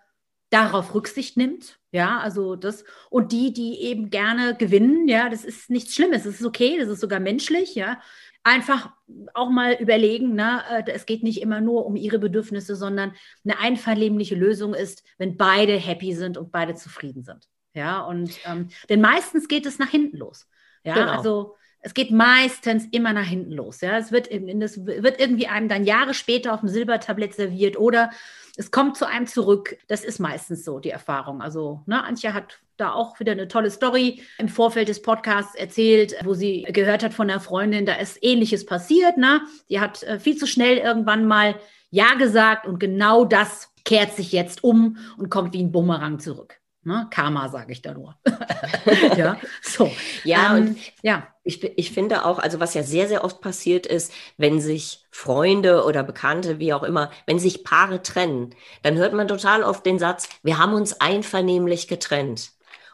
darauf 0.51 0.93
Rücksicht 0.93 1.37
nimmt, 1.37 1.79
ja, 1.91 2.19
also 2.19 2.55
das 2.55 2.83
und 3.09 3.31
die, 3.31 3.51
die 3.51 3.81
eben 3.81 4.11
gerne 4.11 4.55
gewinnen, 4.55 5.07
ja, 5.07 5.27
das 5.27 5.43
ist 5.43 5.71
nichts 5.71 5.95
Schlimmes, 5.95 6.25
das 6.25 6.35
ist 6.35 6.45
okay, 6.45 6.77
das 6.79 6.87
ist 6.89 7.01
sogar 7.01 7.19
menschlich, 7.19 7.73
ja. 7.73 7.99
Einfach 8.43 8.91
auch 9.33 9.49
mal 9.49 9.73
überlegen, 9.73 10.35
ne, 10.35 10.61
äh, 10.69 10.91
es 10.91 11.07
geht 11.07 11.23
nicht 11.23 11.41
immer 11.41 11.61
nur 11.61 11.87
um 11.87 11.95
ihre 11.95 12.19
Bedürfnisse, 12.19 12.75
sondern 12.75 13.13
eine 13.43 13.57
einvernehmliche 13.57 14.35
Lösung 14.35 14.75
ist, 14.75 15.03
wenn 15.17 15.35
beide 15.35 15.73
happy 15.77 16.13
sind 16.13 16.37
und 16.37 16.51
beide 16.51 16.75
zufrieden 16.75 17.23
sind. 17.23 17.49
Ja, 17.73 18.01
und 18.01 18.31
ähm, 18.45 18.69
denn 18.89 19.01
meistens 19.01 19.47
geht 19.47 19.65
es 19.65 19.79
nach 19.79 19.89
hinten 19.89 20.17
los. 20.17 20.47
Ja, 20.83 20.95
genau. 20.95 21.11
also 21.11 21.55
es 21.81 21.93
geht 21.93 22.11
meistens 22.11 22.85
immer 22.91 23.13
nach 23.13 23.25
hinten 23.25 23.53
los. 23.53 23.81
Ja, 23.81 23.97
es 23.97 24.11
wird, 24.11 24.29
es 24.29 24.85
wird 24.85 25.19
irgendwie 25.19 25.47
einem 25.47 25.69
dann 25.69 25.85
Jahre 25.85 26.13
später 26.13 26.53
auf 26.53 26.59
dem 26.59 26.69
Silbertablett 26.69 27.33
serviert 27.33 27.77
oder 27.77 28.11
es 28.57 28.71
kommt 28.71 28.97
zu 28.97 29.07
einem 29.07 29.27
zurück. 29.27 29.77
Das 29.87 30.03
ist 30.03 30.19
meistens 30.19 30.65
so 30.65 30.79
die 30.79 30.89
Erfahrung. 30.89 31.41
Also, 31.41 31.81
ne, 31.85 32.03
Antje 32.03 32.33
hat 32.33 32.59
da 32.75 32.91
auch 32.91 33.19
wieder 33.19 33.31
eine 33.31 33.47
tolle 33.47 33.71
Story 33.71 34.21
im 34.37 34.49
Vorfeld 34.49 34.89
des 34.89 35.01
Podcasts 35.01 35.55
erzählt, 35.55 36.15
wo 36.23 36.33
sie 36.33 36.63
gehört 36.63 37.03
hat 37.03 37.13
von 37.13 37.29
einer 37.29 37.39
Freundin, 37.39 37.85
da 37.85 37.95
ist 37.95 38.17
Ähnliches 38.21 38.65
passiert. 38.65 39.17
Ne? 39.17 39.41
Die 39.69 39.79
hat 39.79 40.03
äh, 40.03 40.19
viel 40.19 40.35
zu 40.35 40.47
schnell 40.47 40.77
irgendwann 40.77 41.25
mal 41.25 41.55
Ja 41.89 42.15
gesagt 42.15 42.67
und 42.67 42.79
genau 42.79 43.23
das 43.25 43.73
kehrt 43.85 44.13
sich 44.13 44.31
jetzt 44.31 44.63
um 44.63 44.97
und 45.17 45.29
kommt 45.29 45.53
wie 45.53 45.63
ein 45.63 45.71
Bumerang 45.71 46.19
zurück. 46.19 46.58
Ne? 46.83 47.07
Karma, 47.11 47.49
sage 47.49 47.73
ich 47.73 47.81
da 47.81 47.93
nur. 47.93 48.15
ja, 49.17 49.37
so. 49.61 49.91
Ja, 50.23 50.55
ähm, 50.55 50.67
und 50.67 50.77
ja. 51.01 51.27
Ich, 51.43 51.63
ich 51.63 51.91
finde 51.91 52.25
auch, 52.25 52.39
also 52.39 52.59
was 52.59 52.73
ja 52.73 52.83
sehr, 52.83 53.07
sehr 53.07 53.23
oft 53.23 53.41
passiert 53.41 53.85
ist, 53.85 54.13
wenn 54.37 54.61
sich 54.61 55.05
Freunde 55.09 55.83
oder 55.83 56.03
Bekannte, 56.03 56.59
wie 56.59 56.73
auch 56.73 56.83
immer, 56.83 57.11
wenn 57.25 57.39
sich 57.39 57.63
Paare 57.63 58.03
trennen, 58.03 58.55
dann 58.83 58.97
hört 58.97 59.13
man 59.13 59.27
total 59.27 59.63
oft 59.63 59.85
den 59.85 59.99
Satz, 59.99 60.29
wir 60.43 60.57
haben 60.57 60.73
uns 60.73 61.01
einvernehmlich 61.01 61.87
getrennt. 61.87 62.51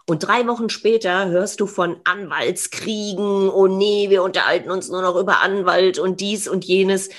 Und 0.07 0.19
drei 0.19 0.47
Wochen 0.47 0.69
später 0.69 1.27
hörst 1.29 1.59
du 1.59 1.67
von 1.67 1.97
Anwaltskriegen, 2.05 3.49
oh 3.49 3.67
nee, 3.67 4.09
wir 4.09 4.23
unterhalten 4.23 4.71
uns 4.71 4.89
nur 4.89 5.01
noch 5.01 5.15
über 5.15 5.41
Anwalt 5.41 5.99
und 5.99 6.21
dies 6.21 6.47
und 6.47 6.63
jenes. 6.63 7.09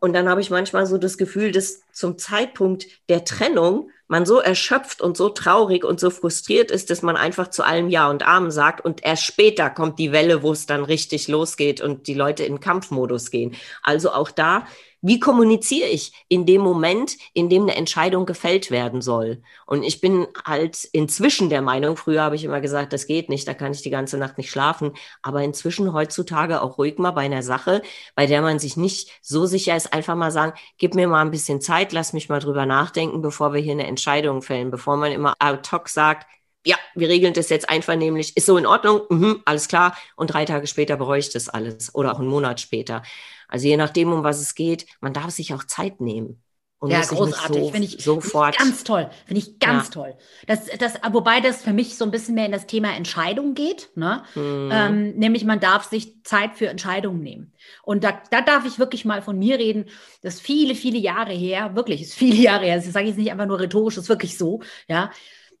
Und 0.00 0.14
dann 0.14 0.28
habe 0.28 0.40
ich 0.40 0.50
manchmal 0.50 0.86
so 0.86 0.96
das 0.96 1.18
Gefühl, 1.18 1.52
dass 1.52 1.82
zum 1.92 2.18
Zeitpunkt 2.18 2.86
der 3.08 3.24
Trennung 3.24 3.90
man 4.10 4.26
so 4.26 4.40
erschöpft 4.40 5.00
und 5.00 5.16
so 5.16 5.28
traurig 5.28 5.84
und 5.84 6.00
so 6.00 6.10
frustriert 6.10 6.72
ist, 6.72 6.90
dass 6.90 7.00
man 7.02 7.16
einfach 7.16 7.48
zu 7.48 7.64
allem 7.64 7.88
Ja 7.88 8.10
und 8.10 8.26
Amen 8.26 8.50
sagt 8.50 8.84
und 8.84 9.04
erst 9.04 9.24
später 9.24 9.70
kommt 9.70 10.00
die 10.00 10.10
Welle, 10.10 10.42
wo 10.42 10.50
es 10.50 10.66
dann 10.66 10.84
richtig 10.84 11.28
losgeht 11.28 11.80
und 11.80 12.08
die 12.08 12.14
Leute 12.14 12.42
in 12.42 12.58
Kampfmodus 12.58 13.30
gehen. 13.30 13.54
Also 13.82 14.10
auch 14.10 14.32
da 14.32 14.66
wie 15.02 15.18
kommuniziere 15.18 15.88
ich 15.88 16.12
in 16.28 16.46
dem 16.46 16.60
Moment, 16.60 17.16
in 17.32 17.48
dem 17.48 17.62
eine 17.62 17.76
Entscheidung 17.76 18.26
gefällt 18.26 18.70
werden 18.70 19.00
soll? 19.00 19.42
Und 19.66 19.82
ich 19.82 20.00
bin 20.00 20.26
halt 20.44 20.84
inzwischen 20.92 21.48
der 21.48 21.62
Meinung, 21.62 21.96
früher 21.96 22.22
habe 22.22 22.36
ich 22.36 22.44
immer 22.44 22.60
gesagt, 22.60 22.92
das 22.92 23.06
geht 23.06 23.28
nicht, 23.28 23.48
da 23.48 23.54
kann 23.54 23.72
ich 23.72 23.82
die 23.82 23.90
ganze 23.90 24.18
Nacht 24.18 24.36
nicht 24.38 24.50
schlafen, 24.50 24.92
aber 25.22 25.42
inzwischen 25.42 25.92
heutzutage 25.92 26.60
auch 26.62 26.78
ruhig 26.78 26.98
mal 26.98 27.12
bei 27.12 27.22
einer 27.22 27.42
Sache, 27.42 27.82
bei 28.14 28.26
der 28.26 28.42
man 28.42 28.58
sich 28.58 28.76
nicht 28.76 29.10
so 29.22 29.46
sicher 29.46 29.76
ist, 29.76 29.92
einfach 29.92 30.16
mal 30.16 30.30
sagen, 30.30 30.52
gib 30.78 30.94
mir 30.94 31.08
mal 31.08 31.22
ein 31.22 31.30
bisschen 31.30 31.60
Zeit, 31.60 31.92
lass 31.92 32.12
mich 32.12 32.28
mal 32.28 32.40
drüber 32.40 32.66
nachdenken, 32.66 33.22
bevor 33.22 33.52
wir 33.52 33.60
hier 33.60 33.72
eine 33.72 33.86
Entscheidung 33.86 34.42
fällen, 34.42 34.70
bevor 34.70 34.96
man 34.96 35.12
immer 35.12 35.34
ad 35.38 35.68
hoc 35.72 35.88
sagt, 35.88 36.26
ja, 36.64 36.76
wir 36.94 37.08
regeln 37.08 37.32
das 37.32 37.48
jetzt 37.48 37.70
einvernehmlich, 37.70 38.36
ist 38.36 38.46
so 38.46 38.56
in 38.58 38.66
Ordnung, 38.66 39.02
mhm, 39.08 39.40
alles 39.46 39.66
klar. 39.68 39.96
Und 40.16 40.28
drei 40.32 40.44
Tage 40.44 40.66
später 40.66 40.96
bereue 40.96 41.18
ich 41.18 41.30
das 41.30 41.48
alles 41.48 41.94
oder 41.94 42.12
auch 42.12 42.18
einen 42.18 42.28
Monat 42.28 42.60
später. 42.60 43.02
Also 43.50 43.66
je 43.66 43.76
nachdem, 43.76 44.12
um 44.12 44.22
was 44.22 44.40
es 44.40 44.54
geht, 44.54 44.86
man 45.00 45.12
darf 45.12 45.30
sich 45.30 45.52
auch 45.52 45.64
Zeit 45.64 46.00
nehmen. 46.00 46.42
Und 46.80 46.90
ja, 46.90 47.02
großartig. 47.02 47.62
So, 47.62 47.70
Finde 47.70 47.86
ich 47.86 48.02
sofort. 48.02 48.56
Find 48.56 48.68
ich 48.68 48.72
ganz 48.72 48.84
toll. 48.84 49.10
Finde 49.26 49.42
ich 49.42 49.58
ganz 49.58 49.88
ja. 49.88 49.90
toll. 49.90 50.14
Das, 50.46 50.64
das, 50.78 50.94
wobei 51.12 51.40
das 51.40 51.62
für 51.62 51.74
mich 51.74 51.98
so 51.98 52.06
ein 52.06 52.10
bisschen 52.10 52.34
mehr 52.34 52.46
in 52.46 52.52
das 52.52 52.66
Thema 52.66 52.96
Entscheidung 52.96 53.52
geht. 53.52 53.90
Ne? 53.96 54.22
Mhm. 54.34 54.70
Ähm, 54.72 55.10
nämlich 55.16 55.44
man 55.44 55.60
darf 55.60 55.84
sich 55.84 56.24
Zeit 56.24 56.56
für 56.56 56.68
Entscheidungen 56.68 57.22
nehmen. 57.22 57.52
Und 57.82 58.02
da, 58.02 58.22
da 58.30 58.40
darf 58.40 58.64
ich 58.64 58.78
wirklich 58.78 59.04
mal 59.04 59.20
von 59.20 59.38
mir 59.38 59.58
reden. 59.58 59.90
Das 60.22 60.36
ist 60.36 60.40
viele, 60.40 60.74
viele 60.74 60.96
Jahre 60.96 61.34
her, 61.34 61.74
wirklich, 61.74 62.00
ist 62.00 62.14
viele 62.14 62.36
Jahre 62.36 62.64
her. 62.64 62.76
Das 62.76 62.86
sage 62.86 63.04
ich 63.04 63.10
jetzt 63.10 63.18
nicht 63.18 63.30
einfach 63.30 63.46
nur 63.46 63.60
rhetorisch, 63.60 63.96
das 63.96 64.04
ist 64.04 64.08
wirklich 64.08 64.38
so. 64.38 64.62
Ja, 64.88 65.10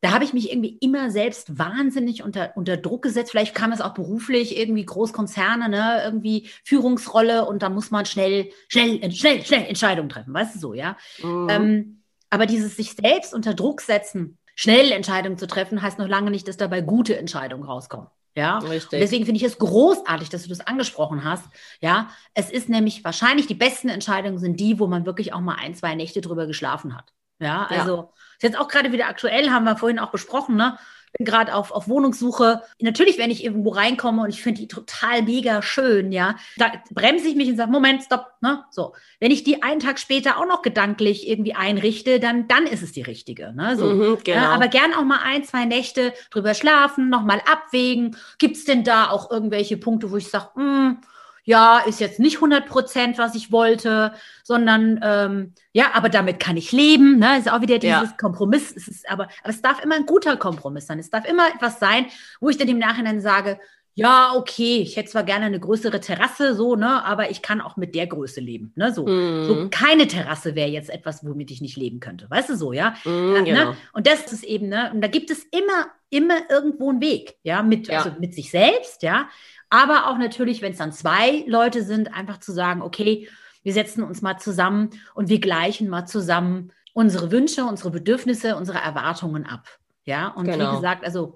da 0.00 0.12
habe 0.12 0.24
ich 0.24 0.32
mich 0.32 0.50
irgendwie 0.50 0.78
immer 0.80 1.10
selbst 1.10 1.58
wahnsinnig 1.58 2.22
unter, 2.22 2.52
unter 2.56 2.76
Druck 2.76 3.02
gesetzt. 3.02 3.30
Vielleicht 3.30 3.54
kam 3.54 3.72
es 3.72 3.80
auch 3.80 3.92
beruflich, 3.92 4.56
irgendwie 4.56 4.84
Großkonzerne, 4.84 5.68
ne, 5.68 6.02
irgendwie 6.04 6.48
Führungsrolle 6.64 7.44
und 7.44 7.62
da 7.62 7.68
muss 7.68 7.90
man 7.90 8.06
schnell, 8.06 8.50
schnell, 8.68 9.12
schnell, 9.12 9.44
schnell 9.44 9.66
Entscheidungen 9.66 10.08
treffen, 10.08 10.32
weißt 10.32 10.54
du 10.54 10.58
so, 10.58 10.74
ja. 10.74 10.96
Mhm. 11.22 11.46
Ähm, 11.50 12.02
aber 12.30 12.46
dieses 12.46 12.76
sich 12.76 12.92
selbst 12.92 13.34
unter 13.34 13.54
Druck 13.54 13.80
setzen, 13.80 14.38
schnell 14.54 14.92
Entscheidungen 14.92 15.36
zu 15.36 15.46
treffen, 15.46 15.82
heißt 15.82 15.98
noch 15.98 16.08
lange 16.08 16.30
nicht, 16.30 16.48
dass 16.48 16.56
dabei 16.56 16.80
gute 16.80 17.18
Entscheidungen 17.18 17.64
rauskommen. 17.64 18.08
Ja, 18.36 18.58
Richtig. 18.58 18.92
Und 18.92 19.00
deswegen 19.00 19.24
finde 19.24 19.38
ich 19.38 19.42
es 19.42 19.58
großartig, 19.58 20.28
dass 20.28 20.44
du 20.44 20.48
das 20.48 20.60
angesprochen 20.60 21.24
hast. 21.24 21.44
Ja, 21.80 22.10
es 22.32 22.50
ist 22.50 22.68
nämlich 22.68 23.02
wahrscheinlich 23.04 23.48
die 23.48 23.54
besten 23.54 23.88
Entscheidungen 23.88 24.38
sind 24.38 24.60
die, 24.60 24.78
wo 24.78 24.86
man 24.86 25.04
wirklich 25.04 25.32
auch 25.32 25.40
mal 25.40 25.56
ein, 25.56 25.74
zwei 25.74 25.94
Nächte 25.96 26.20
drüber 26.20 26.46
geschlafen 26.46 26.96
hat. 26.96 27.12
Ja, 27.40 27.66
also 27.68 27.96
ja. 27.96 28.08
ist 28.36 28.42
jetzt 28.42 28.58
auch 28.58 28.68
gerade 28.68 28.92
wieder 28.92 29.08
aktuell, 29.08 29.50
haben 29.50 29.64
wir 29.64 29.76
vorhin 29.76 29.98
auch 29.98 30.10
besprochen, 30.10 30.56
ne? 30.56 30.78
Bin 31.18 31.26
gerade 31.26 31.56
auf, 31.56 31.72
auf 31.72 31.88
Wohnungssuche. 31.88 32.62
Natürlich, 32.78 33.18
wenn 33.18 33.32
ich 33.32 33.42
irgendwo 33.42 33.70
reinkomme 33.70 34.22
und 34.22 34.28
ich 34.28 34.44
finde 34.44 34.60
die 34.60 34.68
total 34.68 35.22
mega 35.22 35.60
schön, 35.60 36.12
ja, 36.12 36.36
da 36.56 36.70
bremse 36.92 37.26
ich 37.26 37.34
mich 37.34 37.48
und 37.48 37.56
sage, 37.56 37.72
Moment, 37.72 38.04
stopp, 38.04 38.34
ne? 38.40 38.64
So. 38.70 38.94
Wenn 39.18 39.32
ich 39.32 39.42
die 39.42 39.64
einen 39.64 39.80
Tag 39.80 39.98
später 39.98 40.38
auch 40.38 40.46
noch 40.46 40.62
gedanklich 40.62 41.28
irgendwie 41.28 41.54
einrichte, 41.54 42.20
dann, 42.20 42.46
dann 42.46 42.64
ist 42.64 42.82
es 42.82 42.92
die 42.92 43.02
richtige. 43.02 43.52
Ne? 43.52 43.76
So. 43.76 43.86
Mhm, 43.86 44.18
genau. 44.22 44.36
ja, 44.36 44.50
aber 44.50 44.68
gern 44.68 44.94
auch 44.94 45.02
mal 45.02 45.20
ein, 45.24 45.42
zwei 45.42 45.64
Nächte 45.64 46.12
drüber 46.30 46.54
schlafen, 46.54 47.08
nochmal 47.08 47.42
abwägen. 47.50 48.16
Gibt 48.38 48.56
es 48.56 48.64
denn 48.64 48.84
da 48.84 49.10
auch 49.10 49.32
irgendwelche 49.32 49.78
Punkte, 49.78 50.12
wo 50.12 50.16
ich 50.16 50.28
sage, 50.28 50.50
hm, 50.54 50.98
ja, 51.44 51.78
ist 51.80 52.00
jetzt 52.00 52.20
nicht 52.20 52.36
100 52.36 52.66
Prozent, 52.66 53.18
was 53.18 53.34
ich 53.34 53.52
wollte, 53.52 54.12
sondern 54.42 55.00
ähm, 55.02 55.54
ja, 55.72 55.90
aber 55.94 56.08
damit 56.08 56.40
kann 56.40 56.56
ich 56.56 56.72
leben. 56.72 57.18
Ne? 57.18 57.38
Ist 57.38 57.50
auch 57.50 57.60
wieder 57.60 57.78
dieses 57.78 58.10
ja. 58.10 58.16
Kompromiss. 58.18 58.74
Es 58.76 58.88
ist 58.88 59.10
aber, 59.10 59.24
aber 59.42 59.50
es 59.50 59.62
darf 59.62 59.82
immer 59.82 59.96
ein 59.96 60.06
guter 60.06 60.36
Kompromiss 60.36 60.86
sein. 60.86 60.98
Es 60.98 61.10
darf 61.10 61.28
immer 61.28 61.48
etwas 61.48 61.78
sein, 61.78 62.06
wo 62.40 62.48
ich 62.48 62.56
dann 62.56 62.68
im 62.68 62.78
Nachhinein 62.78 63.20
sage, 63.20 63.58
ja, 63.94 64.34
okay, 64.34 64.78
ich 64.78 64.96
hätte 64.96 65.10
zwar 65.10 65.24
gerne 65.24 65.46
eine 65.46 65.60
größere 65.60 66.00
Terrasse, 66.00 66.54
so, 66.54 66.76
ne, 66.76 67.04
aber 67.04 67.30
ich 67.30 67.42
kann 67.42 67.60
auch 67.60 67.76
mit 67.76 67.94
der 67.94 68.06
Größe 68.06 68.40
leben, 68.40 68.72
ne, 68.76 68.94
so. 68.94 69.06
Mm. 69.06 69.44
So 69.44 69.68
keine 69.70 70.06
Terrasse 70.06 70.54
wäre 70.54 70.70
jetzt 70.70 70.90
etwas, 70.90 71.24
womit 71.26 71.50
ich 71.50 71.60
nicht 71.60 71.76
leben 71.76 72.00
könnte, 72.00 72.30
weißt 72.30 72.50
du 72.50 72.56
so, 72.56 72.72
ja? 72.72 72.94
Mm, 73.04 73.32
ne? 73.32 73.44
genau. 73.44 73.74
Und 73.92 74.06
das 74.06 74.32
ist 74.32 74.44
eben, 74.44 74.68
ne, 74.68 74.90
und 74.94 75.02
da 75.02 75.08
gibt 75.08 75.30
es 75.30 75.44
immer, 75.44 75.88
immer 76.08 76.38
irgendwo 76.48 76.88
einen 76.88 77.00
Weg, 77.00 77.36
ja, 77.42 77.62
mit, 77.62 77.88
ja. 77.88 77.98
also 77.98 78.12
mit 78.18 78.34
sich 78.34 78.50
selbst, 78.50 79.02
ja, 79.02 79.28
aber 79.70 80.08
auch 80.08 80.18
natürlich, 80.18 80.62
wenn 80.62 80.72
es 80.72 80.78
dann 80.78 80.92
zwei 80.92 81.44
Leute 81.46 81.82
sind, 81.84 82.14
einfach 82.14 82.38
zu 82.38 82.52
sagen, 82.52 82.82
okay, 82.82 83.28
wir 83.62 83.72
setzen 83.72 84.02
uns 84.02 84.22
mal 84.22 84.38
zusammen 84.38 84.90
und 85.14 85.28
wir 85.28 85.40
gleichen 85.40 85.88
mal 85.88 86.06
zusammen 86.06 86.72
unsere 86.92 87.30
Wünsche, 87.30 87.64
unsere 87.64 87.90
Bedürfnisse, 87.90 88.56
unsere 88.56 88.78
Erwartungen 88.78 89.46
ab. 89.46 89.68
Ja, 90.04 90.28
und 90.28 90.46
genau. 90.46 90.72
wie 90.72 90.76
gesagt, 90.76 91.04
also 91.04 91.34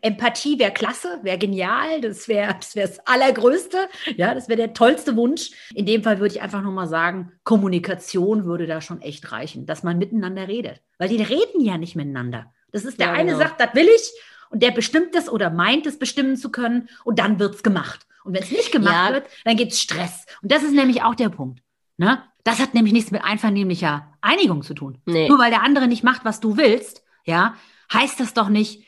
Empathie 0.00 0.58
wäre 0.58 0.70
klasse, 0.70 1.18
wäre 1.22 1.38
genial, 1.38 2.00
das 2.00 2.28
wäre 2.28 2.54
das, 2.54 2.76
wär 2.76 2.86
das 2.86 3.06
Allergrößte, 3.06 3.88
ja, 4.16 4.32
das 4.32 4.48
wäre 4.48 4.58
der 4.58 4.74
tollste 4.74 5.16
Wunsch. 5.16 5.50
In 5.74 5.86
dem 5.86 6.02
Fall 6.02 6.20
würde 6.20 6.34
ich 6.34 6.40
einfach 6.40 6.62
nochmal 6.62 6.86
sagen, 6.86 7.32
Kommunikation 7.42 8.44
würde 8.44 8.66
da 8.66 8.80
schon 8.80 9.00
echt 9.00 9.32
reichen, 9.32 9.66
dass 9.66 9.82
man 9.82 9.98
miteinander 9.98 10.46
redet. 10.46 10.80
Weil 10.98 11.08
die 11.08 11.22
reden 11.22 11.60
ja 11.60 11.78
nicht 11.78 11.96
miteinander. 11.96 12.52
Das 12.70 12.84
ist 12.84 13.00
der 13.00 13.08
ja, 13.08 13.12
eine 13.12 13.32
genau. 13.32 13.42
sagt, 13.42 13.60
das 13.60 13.74
will 13.74 13.88
ich, 13.88 14.12
und 14.52 14.62
der 14.62 14.70
bestimmt 14.70 15.16
es 15.16 15.28
oder 15.28 15.50
meint 15.50 15.86
es 15.86 15.98
bestimmen 15.98 16.36
zu 16.36 16.50
können 16.50 16.88
und 17.04 17.18
dann 17.18 17.38
wird 17.38 17.54
es 17.54 17.62
gemacht. 17.62 18.06
Und 18.22 18.34
wenn 18.34 18.42
es 18.42 18.50
nicht 18.50 18.70
gemacht 18.70 19.08
ja. 19.08 19.12
wird, 19.14 19.26
dann 19.44 19.56
gibt 19.56 19.72
es 19.72 19.80
Stress. 19.80 20.26
Und 20.42 20.52
das 20.52 20.62
ist 20.62 20.74
nämlich 20.74 21.02
auch 21.02 21.14
der 21.14 21.30
Punkt. 21.30 21.62
Ne? 21.96 22.22
Das 22.44 22.60
hat 22.60 22.74
nämlich 22.74 22.92
nichts 22.92 23.10
mit 23.10 23.24
einvernehmlicher 23.24 24.12
Einigung 24.20 24.62
zu 24.62 24.74
tun. 24.74 25.00
Nee. 25.06 25.28
Nur 25.28 25.38
weil 25.38 25.50
der 25.50 25.62
andere 25.62 25.88
nicht 25.88 26.04
macht, 26.04 26.24
was 26.24 26.38
du 26.38 26.56
willst, 26.56 27.02
ja, 27.24 27.54
heißt 27.92 28.20
das 28.20 28.34
doch 28.34 28.48
nicht, 28.48 28.84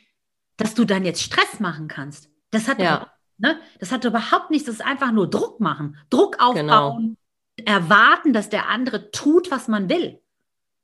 dass 0.56 0.75
du 0.75 0.85
dann 0.85 1.04
jetzt 1.04 1.23
Stress 1.23 1.61
machen 1.61 1.88
kannst. 1.88 2.28
Das 2.50 2.68
hat, 2.68 2.78
ja. 2.78 3.11
ne, 3.38 3.59
das 3.80 3.90
hat 3.90 4.04
überhaupt 4.04 4.50
nichts, 4.50 4.66
das 4.66 4.76
ist 4.76 4.87
einfach 4.87 5.12
nur 5.12 5.28
Druck 5.28 5.61
machen, 5.61 5.97
Druck 6.11 6.37
aufbauen, 6.40 7.16
genau. 7.56 7.71
erwarten, 7.76 8.33
dass 8.33 8.50
der 8.50 8.68
andere 8.68 9.11
tut, 9.11 9.50
was 9.50 9.66
man 9.66 9.88
will. 9.88 10.21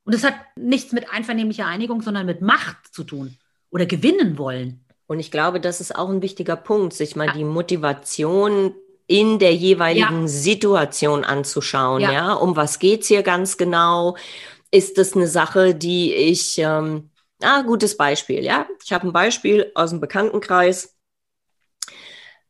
Und 0.04 0.14
das 0.14 0.24
hat 0.24 0.34
nichts 0.56 0.92
mit 0.92 1.10
einvernehmlicher 1.10 1.66
Einigung, 1.66 2.00
sondern 2.00 2.26
mit 2.26 2.40
Macht 2.40 2.92
zu 2.92 3.04
tun 3.04 3.36
oder 3.70 3.86
gewinnen 3.86 4.38
wollen. 4.38 4.84
Und 5.06 5.18
ich 5.18 5.30
glaube, 5.30 5.60
das 5.60 5.80
ist 5.80 5.96
auch 5.96 6.08
ein 6.08 6.22
wichtiger 6.22 6.56
Punkt, 6.56 6.92
sich 6.92 7.16
mal 7.16 7.26
ja. 7.26 7.32
die 7.32 7.44
Motivation 7.44 8.74
in 9.06 9.40
der 9.40 9.52
jeweiligen 9.52 10.22
ja. 10.22 10.28
Situation 10.28 11.24
anzuschauen. 11.24 12.00
Ja. 12.00 12.12
ja, 12.12 12.32
um 12.32 12.54
was 12.54 12.78
geht's 12.78 13.08
hier 13.08 13.24
ganz 13.24 13.56
genau? 13.56 14.16
Ist 14.70 14.98
das 14.98 15.16
eine 15.16 15.26
Sache, 15.26 15.74
die 15.74 16.14
ich, 16.14 16.58
ähm, 16.58 17.10
ah, 17.42 17.62
gutes 17.62 17.96
Beispiel, 17.96 18.44
ja. 18.44 18.66
Ich 18.84 18.92
habe 18.92 19.08
ein 19.08 19.12
Beispiel 19.12 19.72
aus 19.74 19.90
dem 19.90 19.98
Bekanntenkreis. 19.98 20.94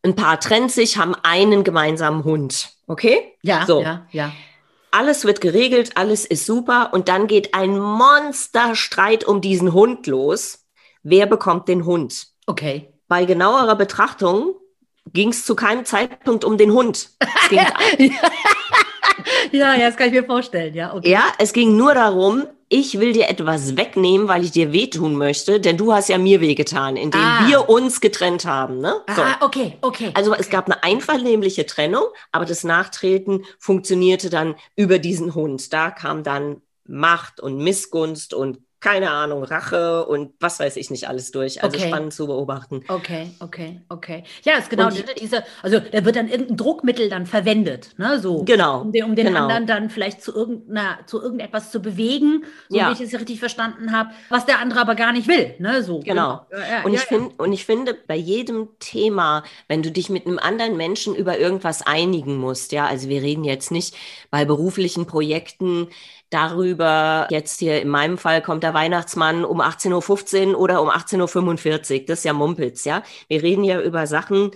Ein 0.03 0.17
Paar 0.17 0.39
trennt 0.39 0.71
sich, 0.71 0.99
haben 0.99 1.15
einen 1.23 1.65
gemeinsamen 1.65 2.25
Hund. 2.25 2.75
Okay? 2.87 3.39
Ja, 3.43 3.65
so. 3.65 3.81
ja, 3.81 4.07
ja. 4.11 4.33
Alles 4.91 5.25
wird 5.25 5.41
geregelt, 5.41 5.93
alles 5.97 6.27
ist 6.27 6.45
super 6.45 6.91
und 6.93 7.09
dann 7.09 7.27
geht 7.27 7.55
ein 7.55 7.79
Monsterstreit 7.79 9.25
um 9.25 9.41
diesen 9.41 9.73
Hund 9.73 10.07
los 10.07 10.60
wer 11.03 11.27
bekommt 11.27 11.69
den 11.69 11.85
Hund. 11.85 12.29
Okay. 12.47 12.93
Bei 13.09 13.25
genauerer 13.25 13.77
Betrachtung 13.77 14.55
ging 15.13 15.31
es 15.31 15.45
zu 15.45 15.55
keinem 15.55 15.85
Zeitpunkt 15.85 16.45
um 16.45 16.59
den 16.59 16.73
Hund. 16.73 17.11
ja, 17.51 17.73
ja, 19.53 19.79
das 19.79 19.97
kann 19.97 20.09
ich 20.09 20.13
mir 20.13 20.25
vorstellen, 20.25 20.75
ja. 20.75 20.95
Okay. 20.95 21.11
Ja, 21.11 21.25
es 21.39 21.53
ging 21.53 21.77
nur 21.77 21.95
darum, 21.95 22.47
ich 22.69 23.01
will 23.01 23.13
dir 23.13 23.29
etwas 23.29 23.77
wegnehmen, 23.77 24.29
weil 24.29 24.45
ich 24.45 24.53
dir 24.53 24.73
wehtun 24.73 25.17
möchte, 25.17 25.59
denn 25.59 25.77
du 25.77 25.93
hast 25.93 26.09
ja 26.09 26.19
mir 26.19 26.41
wehgetan, 26.41 26.97
indem 26.97 27.21
ah. 27.21 27.49
wir 27.49 27.69
uns 27.69 28.01
getrennt 28.01 28.45
haben. 28.45 28.79
Ne? 28.79 28.95
So. 29.15 29.23
Ah, 29.23 29.39
okay, 29.41 29.77
okay. 29.83 30.13
Also 30.15 30.31
okay. 30.31 30.41
es 30.41 30.51
gab 30.51 30.67
eine 30.67 30.83
einvernehmliche 30.85 31.67
Trennung, 31.67 32.05
aber 32.31 32.45
das 32.45 32.63
Nachtreten 32.63 33.45
funktionierte 33.59 34.31
dann 34.31 34.55
über 34.77 35.01
diesen 35.01 35.35
Hund. 35.35 35.73
Da 35.73 35.91
kam 35.91 36.23
dann 36.23 36.63
Macht 36.85 37.41
und 37.41 37.59
Missgunst 37.59 38.35
und 38.35 38.59
keine 38.81 39.11
Ahnung, 39.11 39.45
Rache 39.45 40.07
und 40.07 40.33
was 40.41 40.59
weiß 40.59 40.77
ich 40.77 40.91
nicht 40.91 41.07
alles 41.07 41.31
durch. 41.33 41.63
Also 41.63 41.77
okay. 41.77 41.89
spannend 41.89 42.15
zu 42.15 42.27
beobachten. 42.27 42.83
Okay, 42.89 43.31
okay, 43.41 43.83
okay. 43.91 44.25
Ja, 44.43 44.55
ist 44.55 44.71
genau 44.71 44.87
und, 44.87 45.05
diese, 45.21 45.45
also 45.63 45.81
da 45.81 46.05
wird 46.05 46.17
dann 46.17 46.29
irgendein 46.29 46.57
Druckmittel 46.57 47.11
dann 47.11 47.27
verwendet, 47.27 47.91
ne, 47.99 48.19
so. 48.19 48.43
Genau. 48.45 48.81
Um 48.81 48.93
den, 48.93 49.05
um 49.05 49.15
den 49.15 49.27
genau. 49.27 49.43
anderen 49.43 49.67
dann 49.67 49.91
vielleicht 49.91 50.23
zu 50.23 50.35
irgendeiner, 50.35 50.99
zu 51.07 51.21
irgendetwas 51.21 51.71
zu 51.71 51.81
bewegen, 51.81 52.45
so 52.71 52.79
ja. 52.79 52.89
wie 52.89 52.95
ich 52.95 53.01
es 53.01 53.19
richtig 53.19 53.39
verstanden 53.39 53.93
habe, 53.93 54.11
was 54.31 54.47
der 54.47 54.61
andere 54.61 54.81
aber 54.81 54.95
gar 54.95 55.13
nicht 55.13 55.29
will, 55.29 55.55
ne, 55.59 55.83
so. 55.83 56.01
Genau. 56.01 56.47
Ja, 56.51 56.83
und 56.85 56.95
ich 56.95 57.01
ja, 57.01 57.07
finde, 57.07 57.35
und 57.37 57.53
ich 57.53 57.67
finde, 57.67 57.95
bei 58.07 58.17
jedem 58.17 58.69
Thema, 58.79 59.45
wenn 59.69 59.83
du 59.83 59.91
dich 59.91 60.09
mit 60.09 60.27
einem 60.27 60.39
anderen 60.39 60.79
Menschen 60.79 61.15
über 61.15 61.39
irgendwas 61.39 61.83
einigen 61.83 62.39
musst, 62.39 62.73
ja, 62.73 62.87
also 62.87 63.11
wir 63.11 63.21
reden 63.21 63.45
jetzt 63.45 63.71
nicht 63.71 63.95
bei 64.31 64.47
beruflichen 64.47 65.07
Projekten, 65.07 65.89
darüber, 66.31 67.27
jetzt 67.31 67.59
hier 67.59 67.83
in 67.83 67.89
meinem 67.89 68.17
Fall 68.17 68.41
kommt 68.41 68.65
der 68.71 68.75
Weihnachtsmann 68.75 69.45
um 69.45 69.61
18.15 69.61 70.53
Uhr 70.53 70.59
oder 70.61 70.81
um 70.83 70.89
18.45 70.89 72.01
Uhr. 72.01 72.07
Das 72.07 72.21
ist 72.21 72.25
ja 72.25 72.33
Mumpitz, 72.33 72.85
ja. 72.85 73.03
Wir 73.29 73.43
reden 73.43 73.65
ja 73.65 73.81
über 73.81 74.07
Sachen, 74.07 74.53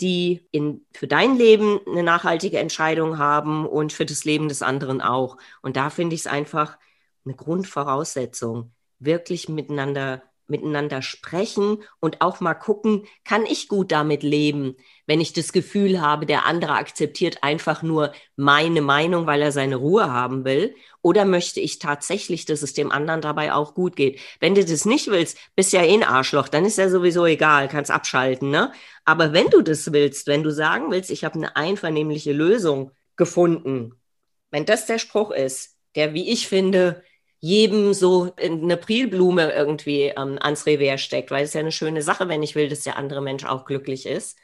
die 0.00 0.48
in, 0.50 0.84
für 0.92 1.06
dein 1.06 1.36
Leben 1.36 1.80
eine 1.86 2.02
nachhaltige 2.02 2.58
Entscheidung 2.58 3.18
haben 3.18 3.66
und 3.66 3.92
für 3.92 4.04
das 4.06 4.24
Leben 4.24 4.48
des 4.48 4.62
anderen 4.62 5.00
auch. 5.00 5.36
Und 5.62 5.76
da 5.76 5.90
finde 5.90 6.14
ich 6.14 6.22
es 6.22 6.26
einfach 6.26 6.76
eine 7.24 7.34
Grundvoraussetzung. 7.34 8.72
wirklich 8.98 9.48
miteinander 9.48 10.22
miteinander 10.52 11.02
sprechen 11.02 11.82
und 11.98 12.20
auch 12.20 12.38
mal 12.40 12.54
gucken, 12.54 13.06
kann 13.24 13.44
ich 13.44 13.66
gut 13.66 13.90
damit 13.90 14.22
leben, 14.22 14.76
wenn 15.06 15.20
ich 15.20 15.32
das 15.32 15.52
Gefühl 15.52 16.00
habe, 16.00 16.26
der 16.26 16.46
andere 16.46 16.74
akzeptiert 16.74 17.42
einfach 17.42 17.82
nur 17.82 18.12
meine 18.36 18.82
Meinung, 18.82 19.26
weil 19.26 19.42
er 19.42 19.50
seine 19.50 19.76
Ruhe 19.76 20.12
haben 20.12 20.44
will, 20.44 20.76
oder 21.00 21.24
möchte 21.24 21.58
ich 21.58 21.80
tatsächlich, 21.80 22.46
dass 22.46 22.62
es 22.62 22.74
dem 22.74 22.92
anderen 22.92 23.20
dabei 23.20 23.52
auch 23.52 23.74
gut 23.74 23.96
geht? 23.96 24.20
Wenn 24.38 24.54
du 24.54 24.64
das 24.64 24.84
nicht 24.84 25.08
willst, 25.08 25.36
bist 25.56 25.72
ja 25.72 25.82
eh 25.82 25.94
ein 25.94 26.04
Arschloch, 26.04 26.46
dann 26.46 26.64
ist 26.64 26.78
ja 26.78 26.88
sowieso 26.88 27.26
egal, 27.26 27.66
kannst 27.66 27.90
abschalten, 27.90 28.50
ne? 28.50 28.72
Aber 29.04 29.32
wenn 29.32 29.48
du 29.48 29.62
das 29.62 29.92
willst, 29.92 30.28
wenn 30.28 30.44
du 30.44 30.52
sagen 30.52 30.92
willst, 30.92 31.10
ich 31.10 31.24
habe 31.24 31.34
eine 31.34 31.56
einvernehmliche 31.56 32.32
Lösung 32.32 32.92
gefunden, 33.16 33.94
wenn 34.52 34.64
das 34.64 34.86
der 34.86 34.98
Spruch 34.98 35.32
ist, 35.32 35.76
der, 35.96 36.14
wie 36.14 36.30
ich 36.30 36.46
finde, 36.46 37.02
jedem 37.42 37.92
so 37.92 38.32
eine 38.40 38.76
Prilblume 38.76 39.52
irgendwie 39.52 40.12
ähm, 40.16 40.38
ans 40.40 40.64
Revier 40.64 40.96
steckt, 40.96 41.32
weil 41.32 41.44
es 41.44 41.54
ja 41.54 41.60
eine 41.60 41.72
schöne 41.72 42.00
Sache, 42.00 42.28
wenn 42.28 42.42
ich 42.42 42.54
will, 42.54 42.68
dass 42.68 42.84
der 42.84 42.96
andere 42.96 43.20
Mensch 43.20 43.44
auch 43.44 43.64
glücklich 43.64 44.06
ist, 44.06 44.38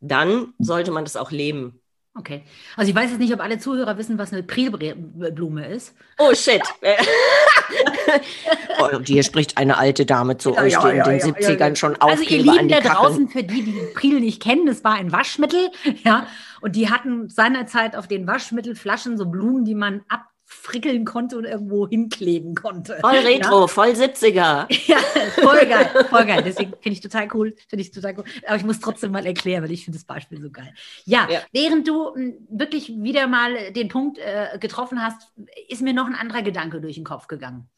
dann 0.00 0.54
sollte 0.58 0.90
man 0.90 1.04
das 1.04 1.16
auch 1.16 1.30
leben. 1.30 1.82
Okay. 2.14 2.44
Also 2.76 2.88
ich 2.88 2.96
weiß 2.96 3.10
jetzt 3.10 3.20
nicht, 3.20 3.32
ob 3.34 3.40
alle 3.40 3.58
Zuhörer 3.58 3.98
wissen, 3.98 4.16
was 4.16 4.32
eine 4.32 4.42
Prilblume 4.42 5.68
ist. 5.68 5.94
Oh 6.18 6.32
shit. 6.32 6.62
oh, 8.80 9.00
hier 9.04 9.22
spricht 9.22 9.58
eine 9.58 9.76
alte 9.76 10.06
Dame 10.06 10.38
zu 10.38 10.54
ja, 10.54 10.62
euch, 10.62 10.78
die 10.78 10.96
ja, 10.96 11.04
in 11.04 11.04
den 11.04 11.18
ja, 11.18 11.26
70ern 11.26 11.76
schon 11.76 11.94
Aufkleber 11.96 12.10
Also 12.10 12.22
ihr 12.24 12.42
Lieben 12.42 12.68
da 12.68 12.80
draußen, 12.80 13.28
für 13.28 13.42
die, 13.42 13.64
die 13.64 13.78
Pril 13.94 14.20
nicht 14.20 14.42
kennen, 14.42 14.66
das 14.66 14.82
war 14.82 14.94
ein 14.94 15.12
Waschmittel, 15.12 15.70
ja. 16.04 16.26
Und 16.62 16.74
die 16.74 16.88
hatten 16.88 17.28
seinerzeit 17.28 17.94
auf 17.96 18.08
den 18.08 18.26
Waschmittelflaschen 18.26 19.18
so 19.18 19.26
Blumen, 19.26 19.66
die 19.66 19.74
man 19.74 20.00
ab 20.08 20.24
frickeln 20.50 21.04
konnte 21.04 21.36
und 21.36 21.44
irgendwo 21.44 21.86
hinkleben 21.86 22.54
konnte. 22.54 22.96
Voll 23.02 23.18
Retro, 23.18 23.60
ja? 23.60 23.66
voll 23.66 23.88
70er. 23.88 24.66
Ja, 24.88 24.96
voll 25.42 25.66
geil, 25.66 25.90
voll 26.10 26.24
geil. 26.24 26.42
Deswegen 26.42 26.72
finde 26.80 26.90
ich 26.92 27.00
total 27.00 27.28
cool, 27.34 27.54
finde 27.68 27.82
ich 27.82 27.90
total 27.90 28.14
cool. 28.16 28.24
Aber 28.46 28.56
ich 28.56 28.64
muss 28.64 28.80
trotzdem 28.80 29.12
mal 29.12 29.26
erklären, 29.26 29.62
weil 29.62 29.72
ich 29.72 29.84
finde 29.84 29.98
das 29.98 30.06
Beispiel 30.06 30.40
so 30.40 30.50
geil. 30.50 30.72
Ja, 31.04 31.28
ja, 31.30 31.40
während 31.52 31.86
du 31.86 32.14
hm, 32.14 32.46
wirklich 32.48 32.88
wieder 32.88 33.26
mal 33.26 33.72
den 33.72 33.88
Punkt 33.88 34.18
äh, 34.18 34.58
getroffen 34.58 35.02
hast, 35.02 35.30
ist 35.68 35.82
mir 35.82 35.92
noch 35.92 36.06
ein 36.06 36.14
anderer 36.14 36.42
Gedanke 36.42 36.80
durch 36.80 36.94
den 36.94 37.04
Kopf 37.04 37.26
gegangen. 37.26 37.68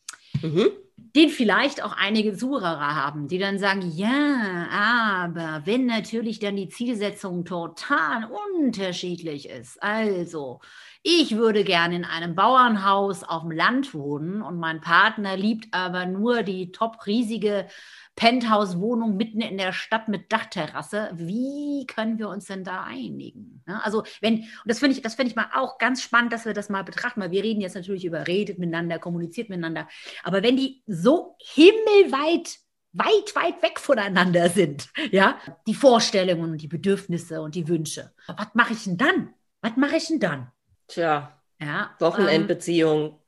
Mhm. 0.41 0.71
Den 1.17 1.29
vielleicht 1.29 1.83
auch 1.83 1.97
einige 1.97 2.37
Zuhörer 2.37 2.95
haben, 2.95 3.27
die 3.27 3.39
dann 3.39 3.59
sagen, 3.59 3.91
ja, 3.95 4.69
aber 4.71 5.63
wenn 5.65 5.87
natürlich 5.87 6.39
dann 6.39 6.57
die 6.57 6.69
Zielsetzung 6.69 7.45
total 7.45 8.29
unterschiedlich 8.59 9.49
ist, 9.49 9.83
also 9.83 10.61
ich 11.03 11.37
würde 11.37 11.65
gerne 11.65 11.97
in 11.97 12.05
einem 12.05 12.35
Bauernhaus 12.35 13.25
auf 13.25 13.43
dem 13.43 13.51
Land 13.51 13.95
wohnen 13.95 14.43
und 14.43 14.59
mein 14.59 14.81
Partner 14.81 15.37
liebt 15.37 15.73
aber 15.73 16.05
nur 16.05 16.43
die 16.43 16.73
top 16.73 17.07
riesige 17.07 17.67
Penthouse-Wohnung 18.17 19.17
mitten 19.17 19.41
in 19.41 19.57
der 19.57 19.73
Stadt 19.73 20.09
mit 20.09 20.31
Dachterrasse. 20.31 21.11
Wie 21.15 21.87
können 21.87 22.19
wir 22.19 22.29
uns 22.29 22.45
denn 22.47 22.65
da 22.65 22.83
einigen? 22.83 23.63
also 23.83 24.03
wenn, 24.21 24.41
und 24.41 24.49
das 24.67 24.81
finde 24.81 24.97
ich, 24.97 25.03
das 25.03 25.15
finde 25.15 25.31
ich 25.31 25.37
mal 25.37 25.47
auch 25.55 25.79
ganz 25.79 26.03
spannend, 26.03 26.33
dass 26.33 26.45
wir 26.45 26.53
das 26.53 26.69
mal 26.69 26.83
betrachten, 26.83 27.21
weil 27.21 27.31
wir 27.31 27.43
reden 27.43 27.61
jetzt 27.61 27.77
natürlich 27.77 28.05
über 28.05 28.27
redet 28.27 28.59
miteinander, 28.59 28.99
kommuniziert 28.99 29.49
miteinander. 29.49 29.89
Aber 30.23 30.43
wenn 30.43 30.57
die 30.57 30.83
so 30.91 31.37
himmelweit 31.39 32.59
weit, 32.93 33.37
weit 33.37 33.63
weg 33.63 33.79
voneinander 33.79 34.49
sind, 34.49 34.89
ja, 35.13 35.39
die 35.67 35.75
Vorstellungen 35.75 36.53
und 36.53 36.59
die 36.61 36.69
Bedürfnisse 36.69 37.41
und 37.41 37.55
die 37.55 37.69
Wünsche. 37.69 38.13
Was 38.27 38.49
mache 38.55 38.73
ich 38.73 38.85
denn 38.85 38.97
dann? 38.97 39.35
Was 39.63 39.77
mache 39.77 39.97
ich 39.97 40.09
denn 40.09 40.19
dann? 40.19 40.51
Tja, 40.89 41.41
ja, 41.61 41.95
Wochenendbeziehung. 42.01 43.21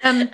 Ähm, 0.00 0.28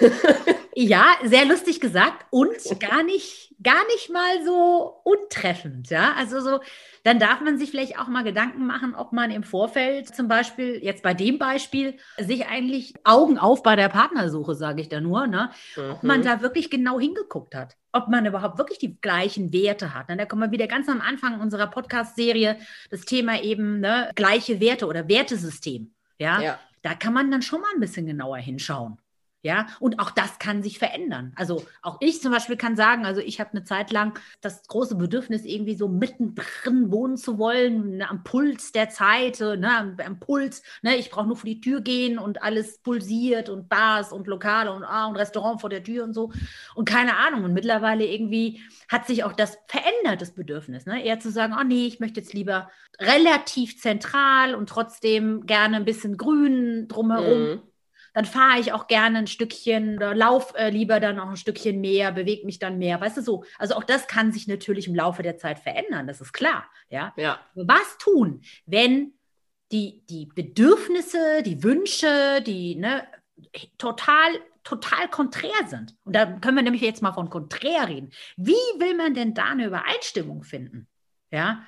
ja, 0.80 1.16
sehr 1.24 1.44
lustig 1.44 1.80
gesagt 1.80 2.26
und 2.30 2.56
gar 2.78 3.02
nicht, 3.02 3.52
gar 3.60 3.84
nicht 3.88 4.10
mal 4.10 4.44
so 4.44 5.00
untreffend. 5.02 5.90
Ja, 5.90 6.14
also 6.16 6.40
so, 6.40 6.60
dann 7.02 7.18
darf 7.18 7.40
man 7.40 7.58
sich 7.58 7.72
vielleicht 7.72 7.98
auch 7.98 8.06
mal 8.06 8.22
Gedanken 8.22 8.64
machen, 8.64 8.94
ob 8.94 9.12
man 9.12 9.32
im 9.32 9.42
Vorfeld 9.42 10.14
zum 10.14 10.28
Beispiel, 10.28 10.78
jetzt 10.80 11.02
bei 11.02 11.14
dem 11.14 11.38
Beispiel, 11.38 11.96
sich 12.16 12.46
eigentlich 12.46 12.94
Augen 13.02 13.38
auf 13.38 13.64
bei 13.64 13.74
der 13.74 13.88
Partnersuche, 13.88 14.54
sage 14.54 14.80
ich 14.80 14.88
da 14.88 15.00
nur, 15.00 15.26
ne? 15.26 15.50
Mhm. 15.76 15.90
ob 15.90 16.02
man 16.04 16.20
mhm. 16.20 16.24
da 16.24 16.42
wirklich 16.42 16.70
genau 16.70 17.00
hingeguckt 17.00 17.56
hat. 17.56 17.76
Ob 17.90 18.06
man 18.06 18.24
überhaupt 18.26 18.58
wirklich 18.58 18.78
die 18.78 19.00
gleichen 19.00 19.52
Werte 19.52 19.94
hat. 19.94 20.06
Da 20.08 20.26
kommen 20.26 20.42
wir 20.42 20.52
wieder 20.52 20.68
ganz 20.68 20.88
am 20.88 21.00
Anfang 21.00 21.40
unserer 21.40 21.66
Podcast-Serie, 21.66 22.56
das 22.90 23.00
Thema 23.00 23.42
eben 23.42 23.80
ne, 23.80 24.12
gleiche 24.14 24.60
Werte 24.60 24.86
oder 24.86 25.08
Wertesystem. 25.08 25.90
ja. 26.18 26.40
ja 26.40 26.58
da 26.82 26.94
kann 26.94 27.12
man 27.12 27.28
dann 27.30 27.42
schon 27.42 27.60
mal 27.60 27.70
ein 27.74 27.80
bisschen 27.80 28.06
genauer 28.06 28.38
hinschauen. 28.38 28.98
Ja, 29.42 29.68
und 29.78 30.00
auch 30.00 30.10
das 30.10 30.40
kann 30.40 30.64
sich 30.64 30.80
verändern. 30.80 31.32
Also 31.36 31.64
auch 31.80 31.98
ich 32.00 32.20
zum 32.20 32.32
Beispiel 32.32 32.56
kann 32.56 32.74
sagen, 32.74 33.06
also 33.06 33.20
ich 33.20 33.38
habe 33.38 33.50
eine 33.52 33.62
Zeit 33.62 33.92
lang 33.92 34.18
das 34.40 34.66
große 34.66 34.96
Bedürfnis, 34.96 35.44
irgendwie 35.44 35.76
so 35.76 35.86
mittendrin 35.86 36.90
wohnen 36.90 37.16
zu 37.16 37.38
wollen, 37.38 37.98
ne, 37.98 38.10
am 38.10 38.24
Puls 38.24 38.72
der 38.72 38.88
Zeit, 38.88 39.38
ne, 39.38 39.96
am, 40.04 40.18
Puls. 40.18 40.64
Ne, 40.82 40.96
ich 40.96 41.10
brauche 41.10 41.28
nur 41.28 41.36
vor 41.36 41.46
die 41.48 41.60
Tür 41.60 41.82
gehen 41.82 42.18
und 42.18 42.42
alles 42.42 42.78
pulsiert 42.78 43.48
und 43.48 43.68
Bars 43.68 44.12
und 44.12 44.26
Lokale 44.26 44.72
und, 44.72 44.82
ah, 44.82 45.06
und 45.06 45.14
Restaurant 45.14 45.60
vor 45.60 45.70
der 45.70 45.84
Tür 45.84 46.02
und 46.02 46.14
so. 46.14 46.32
Und 46.74 46.88
keine 46.88 47.16
Ahnung. 47.16 47.44
Und 47.44 47.52
mittlerweile 47.52 48.06
irgendwie 48.06 48.60
hat 48.88 49.06
sich 49.06 49.22
auch 49.22 49.32
das 49.32 49.56
verändert, 49.68 50.20
das 50.20 50.32
Bedürfnis. 50.32 50.84
Ne? 50.84 51.04
Eher 51.04 51.20
zu 51.20 51.30
sagen, 51.30 51.54
oh 51.56 51.62
nee, 51.62 51.86
ich 51.86 52.00
möchte 52.00 52.18
jetzt 52.18 52.34
lieber 52.34 52.70
relativ 52.98 53.80
zentral 53.80 54.56
und 54.56 54.68
trotzdem 54.68 55.46
gerne 55.46 55.76
ein 55.76 55.84
bisschen 55.84 56.16
grün 56.16 56.88
drumherum. 56.88 57.42
Mhm 57.42 57.62
dann 58.14 58.24
fahre 58.24 58.60
ich 58.60 58.72
auch 58.72 58.86
gerne 58.86 59.18
ein 59.18 59.26
Stückchen 59.26 59.96
oder 59.96 60.14
lauf 60.14 60.54
äh, 60.56 60.70
lieber 60.70 61.00
dann 61.00 61.18
auch 61.18 61.28
ein 61.28 61.36
Stückchen 61.36 61.80
mehr, 61.80 62.12
bewege 62.12 62.46
mich 62.46 62.58
dann 62.58 62.78
mehr, 62.78 63.00
weißt 63.00 63.18
du 63.18 63.22
so. 63.22 63.44
Also 63.58 63.74
auch 63.74 63.84
das 63.84 64.06
kann 64.06 64.32
sich 64.32 64.48
natürlich 64.48 64.88
im 64.88 64.94
Laufe 64.94 65.22
der 65.22 65.38
Zeit 65.38 65.58
verändern, 65.58 66.06
das 66.06 66.20
ist 66.20 66.32
klar. 66.32 66.68
Ja. 66.90 67.12
ja. 67.16 67.40
Was 67.54 67.98
tun, 67.98 68.42
wenn 68.66 69.14
die, 69.72 70.04
die 70.08 70.26
Bedürfnisse, 70.26 71.42
die 71.42 71.62
Wünsche, 71.62 72.42
die 72.46 72.76
ne, 72.76 73.06
total 73.76 74.40
total 74.64 75.08
konträr 75.08 75.66
sind. 75.66 75.96
Und 76.04 76.14
da 76.14 76.26
können 76.26 76.56
wir 76.56 76.62
nämlich 76.62 76.82
jetzt 76.82 77.00
mal 77.00 77.12
von 77.12 77.30
konträr 77.30 77.88
reden. 77.88 78.10
Wie 78.36 78.52
will 78.52 78.94
man 78.94 79.14
denn 79.14 79.32
da 79.32 79.46
eine 79.46 79.66
Übereinstimmung 79.66 80.42
finden? 80.42 80.86
Ja, 81.30 81.62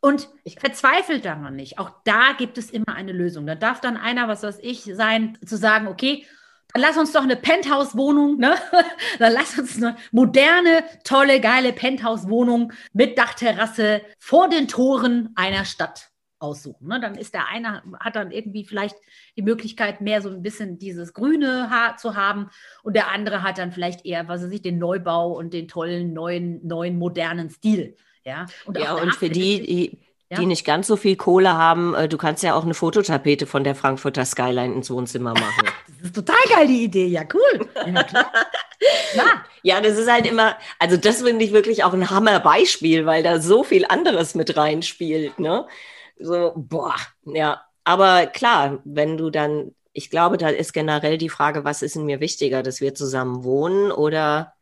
und 0.00 0.28
ich 0.44 0.58
verzweifle 0.58 1.20
daran 1.20 1.56
nicht. 1.56 1.78
Auch 1.78 1.90
da 2.04 2.32
gibt 2.36 2.58
es 2.58 2.70
immer 2.70 2.94
eine 2.94 3.12
Lösung. 3.12 3.46
Da 3.46 3.54
darf 3.54 3.80
dann 3.80 3.96
einer, 3.96 4.28
was 4.28 4.42
weiß 4.42 4.58
ich, 4.62 4.82
sein, 4.84 5.38
zu 5.44 5.56
sagen, 5.56 5.88
okay, 5.88 6.26
dann 6.72 6.82
lass 6.82 6.96
uns 6.96 7.12
doch 7.12 7.22
eine 7.22 7.36
Penthouse-Wohnung, 7.36 8.38
ne? 8.38 8.54
Dann 9.18 9.32
lass 9.32 9.58
uns 9.58 9.76
eine 9.76 9.96
moderne, 10.10 10.84
tolle, 11.04 11.40
geile 11.40 11.72
Penthouse-Wohnung 11.72 12.72
mit 12.92 13.16
Dachterrasse 13.16 14.02
vor 14.18 14.48
den 14.48 14.68
Toren 14.68 15.30
einer 15.36 15.64
Stadt 15.64 16.10
aussuchen. 16.38 16.88
Ne? 16.88 17.00
Dann 17.00 17.14
ist 17.14 17.34
der 17.34 17.48
eine, 17.48 17.82
hat 18.00 18.16
dann 18.16 18.30
irgendwie 18.30 18.64
vielleicht 18.64 18.96
die 19.36 19.42
Möglichkeit, 19.42 20.00
mehr 20.00 20.20
so 20.20 20.28
ein 20.28 20.42
bisschen 20.42 20.78
dieses 20.78 21.14
grüne 21.14 21.70
Haar 21.70 21.96
zu 21.96 22.14
haben 22.14 22.50
und 22.82 22.94
der 22.94 23.10
andere 23.10 23.42
hat 23.42 23.58
dann 23.58 23.72
vielleicht 23.72 24.04
eher, 24.04 24.28
was 24.28 24.42
weiß 24.42 24.50
ich, 24.50 24.62
den 24.62 24.78
Neubau 24.78 25.32
und 25.32 25.54
den 25.54 25.68
tollen, 25.68 26.12
neuen, 26.12 26.66
neuen, 26.66 26.98
modernen 26.98 27.48
Stil. 27.48 27.96
Ja, 28.26 28.46
und, 28.64 28.76
ja, 28.76 28.94
und 28.94 29.14
für 29.14 29.30
die, 29.30 29.62
die, 29.62 29.98
ja? 30.30 30.38
die 30.38 30.46
nicht 30.46 30.64
ganz 30.64 30.88
so 30.88 30.96
viel 30.96 31.14
Kohle 31.14 31.52
haben, 31.52 31.94
äh, 31.94 32.08
du 32.08 32.18
kannst 32.18 32.42
ja 32.42 32.54
auch 32.54 32.64
eine 32.64 32.74
Fototapete 32.74 33.46
von 33.46 33.62
der 33.62 33.76
Frankfurter 33.76 34.24
Skyline 34.24 34.74
ins 34.74 34.90
Wohnzimmer 34.90 35.32
machen. 35.32 35.68
das 35.86 36.06
ist 36.08 36.14
total 36.16 36.36
geil, 36.48 36.66
die 36.66 36.82
Idee. 36.82 37.06
Ja, 37.06 37.22
cool. 37.32 37.68
Ja, 37.76 38.02
klar. 38.02 38.32
ja, 39.62 39.80
das 39.80 39.96
ist 39.96 40.10
halt 40.10 40.26
immer, 40.26 40.56
also 40.80 40.96
das 40.96 41.22
finde 41.22 41.44
ich 41.44 41.52
wirklich 41.52 41.84
auch 41.84 41.92
ein 41.92 42.10
Hammerbeispiel, 42.10 43.06
weil 43.06 43.22
da 43.22 43.40
so 43.40 43.62
viel 43.62 43.86
anderes 43.86 44.34
mit 44.34 44.56
reinspielt, 44.56 45.38
ne? 45.38 45.66
So, 46.18 46.52
boah, 46.56 46.96
ja. 47.26 47.62
Aber 47.84 48.26
klar, 48.26 48.80
wenn 48.84 49.16
du 49.16 49.30
dann, 49.30 49.72
ich 49.92 50.10
glaube, 50.10 50.36
da 50.36 50.48
ist 50.48 50.72
generell 50.72 51.16
die 51.16 51.28
Frage, 51.28 51.62
was 51.64 51.82
ist 51.82 51.94
in 51.94 52.06
mir 52.06 52.18
wichtiger, 52.18 52.64
dass 52.64 52.80
wir 52.80 52.96
zusammen 52.96 53.44
wohnen 53.44 53.92
oder 53.92 54.55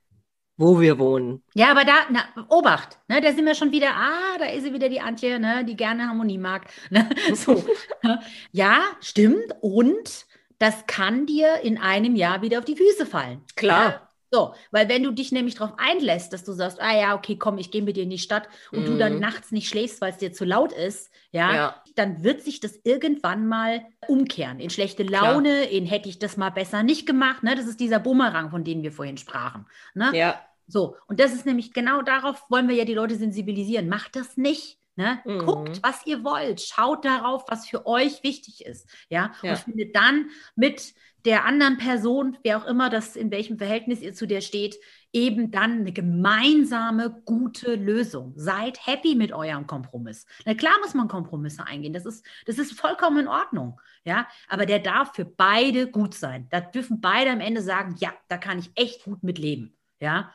wo 0.56 0.80
wir 0.80 0.98
wohnen. 0.98 1.42
Ja, 1.54 1.70
aber 1.70 1.84
da, 1.84 1.94
na, 2.10 2.24
Obacht, 2.48 2.98
ne, 3.08 3.20
da 3.20 3.32
sind 3.32 3.44
wir 3.44 3.54
schon 3.54 3.72
wieder, 3.72 3.94
ah, 3.94 4.38
da 4.38 4.46
ist 4.46 4.64
sie 4.64 4.72
wieder 4.72 4.88
die 4.88 5.00
Antje, 5.00 5.38
ne, 5.38 5.64
die 5.64 5.76
gerne 5.76 6.08
Harmonie 6.08 6.38
mag. 6.38 6.66
Ne, 6.90 7.08
so. 7.34 7.64
Ja, 8.52 8.82
stimmt. 9.00 9.54
Und 9.60 10.26
das 10.58 10.86
kann 10.86 11.26
dir 11.26 11.60
in 11.62 11.78
einem 11.78 12.16
Jahr 12.16 12.42
wieder 12.42 12.58
auf 12.58 12.64
die 12.64 12.76
Füße 12.76 13.06
fallen. 13.06 13.42
Klar. 13.56 13.90
Ja, 13.90 14.08
so, 14.35 14.53
weil 14.73 14.88
wenn 14.88 15.05
du 15.05 15.12
dich 15.12 15.31
nämlich 15.31 15.55
darauf 15.55 15.75
einlässt, 15.79 16.33
dass 16.33 16.42
du 16.42 16.51
sagst, 16.53 16.81
ah 16.81 16.92
ja, 16.92 17.14
okay, 17.14 17.37
komm, 17.37 17.57
ich 17.59 17.70
gehe 17.70 17.83
mit 17.83 17.97
dir 17.97 18.03
in 18.03 18.11
die 18.11 18.18
Stadt 18.18 18.49
und 18.73 18.81
mhm. 18.81 18.87
du 18.87 18.99
dann 18.99 19.14
mhm. 19.14 19.20
nachts 19.20 19.53
nicht 19.53 19.68
schläfst, 19.68 20.01
weil 20.01 20.11
es 20.11 20.18
dir 20.18 20.33
zu 20.33 20.44
laut 20.44 20.73
ist, 20.73 21.12
ja, 21.31 21.55
ja, 21.55 21.83
dann 21.94 22.25
wird 22.25 22.42
sich 22.42 22.59
das 22.59 22.81
irgendwann 22.83 23.47
mal 23.47 23.83
umkehren. 24.09 24.59
In 24.59 24.70
schlechte 24.70 25.05
Laune, 25.05 25.61
Klar. 25.61 25.70
in 25.70 25.87
hätte 25.87 26.09
ich 26.09 26.18
das 26.18 26.37
mal 26.37 26.51
besser 26.51 26.83
nicht 26.83 27.07
gemacht. 27.07 27.44
Ne? 27.44 27.55
Das 27.55 27.66
ist 27.66 27.79
dieser 27.79 28.01
Bumerang, 28.01 28.51
von 28.51 28.64
dem 28.64 28.83
wir 28.83 28.90
vorhin 28.90 29.18
sprachen. 29.18 29.66
Ne? 29.94 30.11
Ja. 30.14 30.40
So, 30.66 30.97
und 31.07 31.20
das 31.20 31.33
ist 31.33 31.47
nämlich 31.47 31.73
genau 31.73 32.03
darauf 32.03 32.44
wollen 32.51 32.68
wir 32.68 32.75
ja 32.75 32.85
die 32.85 32.94
Leute 32.94 33.14
sensibilisieren. 33.14 33.88
Mach 33.88 34.09
das 34.09 34.37
nicht. 34.37 34.81
Ne? 34.97 35.20
Mhm. 35.25 35.38
Guckt, 35.38 35.81
was 35.83 36.05
ihr 36.07 36.25
wollt. 36.25 36.61
Schaut 36.61 37.05
darauf, 37.05 37.44
was 37.49 37.68
für 37.68 37.87
euch 37.87 38.25
wichtig 38.25 38.66
ist. 38.66 38.88
Ja? 39.09 39.33
ja. 39.42 39.53
Und 39.53 39.59
findet 39.59 39.94
dann 39.94 40.31
mit 40.57 40.94
der 41.24 41.46
anderen 41.46 41.78
Person, 41.78 42.37
wer 42.42 42.58
auch 42.58 42.66
immer 42.66 42.90
das, 42.90 43.16
in 43.16 43.30
welchem 43.30 43.56
Verhältnis 43.56 44.00
ihr 44.00 44.14
zu 44.14 44.26
der 44.26 44.42
steht, 44.42 44.76
eben 45.12 45.50
dann 45.50 45.80
eine 45.80 45.92
gemeinsame, 45.92 47.22
gute 47.24 47.76
Lösung. 47.76 48.34
Seid 48.37 48.87
happy 48.87 49.14
mit 49.14 49.32
eurem 49.32 49.66
Kompromiss. 49.66 50.26
Na 50.44 50.54
klar 50.54 50.74
muss 50.82 50.92
man 50.92 51.08
Kompromisse 51.08 51.66
eingehen. 51.66 51.94
Das 51.94 52.04
ist, 52.04 52.26
das 52.46 52.58
ist 52.58 52.78
vollkommen 52.78 53.20
in 53.20 53.28
Ordnung. 53.28 53.80
Ja, 54.04 54.28
aber 54.48 54.66
der 54.66 54.80
darf 54.80 55.14
für 55.14 55.24
beide 55.24 55.90
gut 55.90 56.14
sein. 56.14 56.46
Da 56.50 56.60
dürfen 56.60 57.00
beide 57.00 57.30
am 57.30 57.40
Ende 57.40 57.62
sagen, 57.62 57.96
ja, 57.98 58.12
da 58.28 58.37
kann 58.37 58.58
ich 58.58 58.70
echt 58.74 59.04
gut 59.04 59.22
mit 59.22 59.38
leben. 59.38 59.76
Ja, 60.00 60.30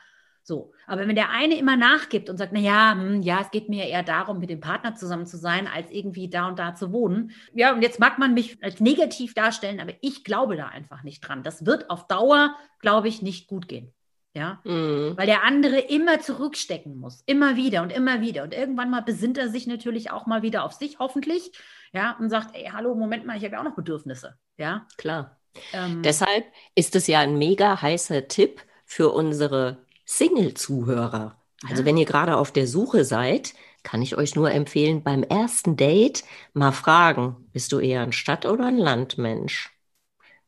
so. 0.50 0.72
Aber 0.88 1.06
wenn 1.06 1.14
der 1.14 1.30
eine 1.30 1.56
immer 1.56 1.76
nachgibt 1.76 2.28
und 2.28 2.36
sagt, 2.36 2.52
na 2.52 2.58
ja, 2.58 2.92
hm, 2.92 3.22
ja, 3.22 3.40
es 3.40 3.52
geht 3.52 3.68
mir 3.68 3.86
eher 3.86 4.02
darum, 4.02 4.40
mit 4.40 4.50
dem 4.50 4.58
Partner 4.58 4.96
zusammen 4.96 5.24
zu 5.24 5.36
sein, 5.36 5.68
als 5.68 5.92
irgendwie 5.92 6.28
da 6.28 6.48
und 6.48 6.58
da 6.58 6.74
zu 6.74 6.92
wohnen. 6.92 7.30
Ja, 7.54 7.72
und 7.72 7.82
jetzt 7.82 8.00
mag 8.00 8.18
man 8.18 8.34
mich 8.34 8.62
als 8.64 8.80
negativ 8.80 9.32
darstellen, 9.32 9.78
aber 9.78 9.92
ich 10.00 10.24
glaube 10.24 10.56
da 10.56 10.66
einfach 10.66 11.04
nicht 11.04 11.20
dran. 11.20 11.44
Das 11.44 11.64
wird 11.66 11.88
auf 11.88 12.08
Dauer, 12.08 12.56
glaube 12.80 13.06
ich, 13.06 13.22
nicht 13.22 13.46
gut 13.46 13.68
gehen. 13.68 13.94
Ja, 14.34 14.60
mhm. 14.64 15.14
weil 15.16 15.26
der 15.26 15.44
andere 15.44 15.78
immer 15.78 16.20
zurückstecken 16.20 16.98
muss, 16.98 17.22
immer 17.26 17.56
wieder 17.56 17.82
und 17.82 17.90
immer 17.90 18.20
wieder. 18.20 18.44
Und 18.44 18.54
irgendwann 18.54 18.90
mal 18.90 19.02
besinnt 19.02 19.38
er 19.38 19.48
sich 19.48 19.66
natürlich 19.66 20.10
auch 20.10 20.26
mal 20.26 20.42
wieder 20.42 20.64
auf 20.64 20.72
sich, 20.72 20.98
hoffentlich, 20.98 21.52
ja, 21.92 22.16
und 22.18 22.30
sagt, 22.30 22.56
ey, 22.56 22.70
hallo, 22.72 22.94
Moment 22.94 23.26
mal, 23.26 23.36
ich 23.36 23.44
habe 23.44 23.54
ja 23.54 23.60
auch 23.60 23.64
noch 23.64 23.74
Bedürfnisse. 23.74 24.36
Ja, 24.56 24.86
klar. 24.98 25.40
Ähm, 25.72 26.02
Deshalb 26.02 26.44
ist 26.74 26.94
es 26.94 27.06
ja 27.06 27.20
ein 27.20 27.38
mega 27.38 27.80
heißer 27.80 28.28
Tipp 28.28 28.62
für 28.84 29.10
unsere 29.10 29.84
Single-Zuhörer. 30.10 31.36
Also 31.68 31.82
ja. 31.82 31.86
wenn 31.86 31.96
ihr 31.96 32.04
gerade 32.04 32.36
auf 32.36 32.50
der 32.50 32.66
Suche 32.66 33.04
seid, 33.04 33.54
kann 33.82 34.02
ich 34.02 34.16
euch 34.16 34.34
nur 34.34 34.50
empfehlen, 34.50 35.02
beim 35.02 35.22
ersten 35.22 35.76
Date 35.76 36.24
mal 36.52 36.72
fragen, 36.72 37.36
bist 37.52 37.72
du 37.72 37.78
eher 37.78 38.02
ein 38.02 38.12
Stadt- 38.12 38.44
oder 38.44 38.66
ein 38.66 38.76
Landmensch? 38.76 39.70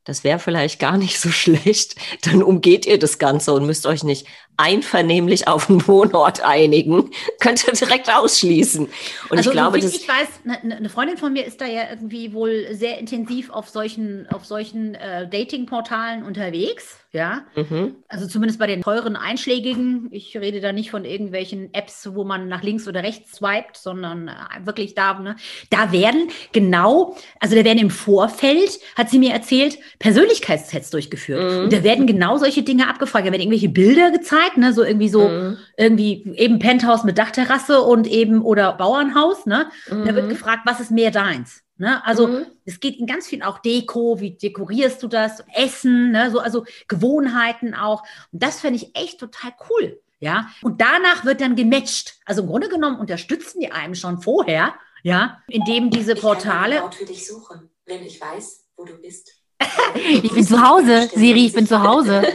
Das 0.05 0.25
wäre 0.25 0.40
vielleicht 0.40 0.81
gar 0.81 0.98
nicht 0.98 1.20
so 1.20 1.31
schlecht. 1.31 1.96
Dann 2.22 2.42
umgeht 2.42 2.87
ihr 2.87 2.98
das 2.98 3.18
Ganze 3.18 3.53
und 3.53 3.66
müsst 3.66 3.87
euch 3.87 4.03
nicht 4.03 4.27
einvernehmlich 4.57 5.49
auf 5.49 5.69
einen 5.69 5.87
Wohnort 5.87 6.45
einigen. 6.45 7.11
Könnt 7.41 7.67
ihr 7.67 7.73
direkt 7.73 8.12
ausschließen. 8.12 8.87
Und 9.31 9.37
also, 9.37 9.51
ich 9.51 9.55
glaube, 9.55 9.81
das. 9.81 9.95
Ich 9.95 10.09
weiß, 10.09 10.29
eine 10.45 10.75
ne, 10.75 10.81
ne 10.83 10.88
Freundin 10.88 11.17
von 11.17 11.33
mir 11.33 11.45
ist 11.45 11.61
da 11.61 11.67
ja 11.67 11.91
irgendwie 11.91 12.33
wohl 12.33 12.69
sehr 12.73 12.99
intensiv 12.99 13.51
auf 13.51 13.69
solchen, 13.69 14.29
auf 14.31 14.45
solchen 14.45 14.95
äh, 14.95 15.29
Dating-Portalen 15.29 16.23
unterwegs. 16.23 16.99
Ja, 17.15 17.43
mhm. 17.55 17.97
also 18.09 18.27
zumindest 18.27 18.59
bei 18.59 18.67
den 18.67 18.81
teuren 18.81 19.17
einschlägigen. 19.17 20.09
Ich 20.12 20.35
rede 20.35 20.62
da 20.62 20.73
nicht 20.73 20.91
von 20.91 21.05
irgendwelchen 21.05 21.69
Apps, 21.75 22.09
wo 22.15 22.25
man 22.25 22.49
nach 22.49 22.62
links 22.62 22.88
oder 22.88 23.03
rechts 23.03 23.33
swiped, 23.33 23.77
sondern 23.77 24.29
äh, 24.29 24.65
wirklich 24.65 24.95
da, 24.95 25.19
ne? 25.19 25.37
da 25.69 25.93
werden 25.93 26.31
genau, 26.53 27.15
also 27.38 27.55
da 27.55 27.67
werden 27.67 27.81
im 27.81 27.91
Vorfeld, 27.91 28.81
hat 28.97 29.11
sie 29.11 29.19
mir 29.19 29.35
erzählt, 29.35 29.79
Persönlichkeitstests 29.99 30.88
durchgeführt. 30.88 31.53
Mhm. 31.53 31.65
Und 31.65 31.73
da 31.75 31.85
werden 31.85 32.07
genau 32.07 32.38
solche 32.38 32.62
Dinge 32.62 32.88
abgefragt. 32.88 33.27
Da 33.27 33.31
werden 33.31 33.43
irgendwelche 33.43 33.69
Bilder 33.69 34.11
gezeigt, 34.11 34.41
ne? 34.57 34.72
so 34.72 34.83
irgendwie 34.83 35.09
so, 35.09 35.28
mhm. 35.28 35.59
irgendwie 35.76 36.35
eben 36.37 36.59
Penthouse 36.59 37.05
mit 37.05 37.18
Dachterrasse 37.18 37.81
und 37.83 38.07
eben 38.07 38.42
oder 38.42 38.72
Bauernhaus. 38.72 39.46
Ne? 39.46 39.70
Mhm. 39.90 40.05
Da 40.05 40.14
wird 40.14 40.26
mhm. 40.26 40.31
gefragt, 40.31 40.62
was 40.64 40.81
ist 40.81 40.90
mehr 40.90 41.11
deins? 41.11 41.62
Ne? 41.76 42.05
Also 42.07 42.28
mhm. 42.28 42.46
es 42.64 42.81
geht 42.81 42.98
in 42.98 43.07
ganz 43.07 43.26
viel 43.26 43.42
auch 43.42 43.59
Deko, 43.59 44.20
wie 44.20 44.33
dekorierst 44.33 45.02
du 45.02 45.09
das, 45.09 45.42
Essen, 45.55 46.12
ne? 46.12 46.31
so, 46.31 46.38
also 46.38 46.64
Gewohnheiten 46.88 47.74
auch. 47.74 48.02
Und 48.31 48.42
das 48.42 48.61
fände 48.61 48.76
ich 48.76 48.94
echt 48.94 49.20
total 49.20 49.52
cool. 49.68 50.00
Ja, 50.20 50.50
und 50.62 50.81
danach 50.81 51.24
wird 51.24 51.40
dann 51.40 51.57
gematcht. 51.57 52.14
Also 52.24 52.42
im 52.42 52.48
Grunde 52.48 52.68
genommen 52.68 53.00
unterstützen 53.00 53.59
die 53.59 53.72
einem 53.72 53.96
schon 53.96 54.22
vorher, 54.22 54.72
ja, 55.02 55.42
indem 55.48 55.90
diese 55.90 56.14
Portale. 56.14 56.76
Ich 56.76 56.81
kann 56.81 56.92
für 56.92 57.05
dich 57.07 57.26
suchen, 57.26 57.70
wenn 57.87 58.07
ich 58.07 58.20
weiß, 58.20 58.68
wo 58.76 58.85
du 58.85 58.92
bist. 59.00 59.33
ich 59.94 60.33
bin 60.33 60.46
zu 60.46 60.62
Hause, 60.62 61.11
Siri, 61.12 61.46
ich 61.46 61.52
bin 61.52 61.66
zu 61.66 61.83
Hause. 61.83 62.22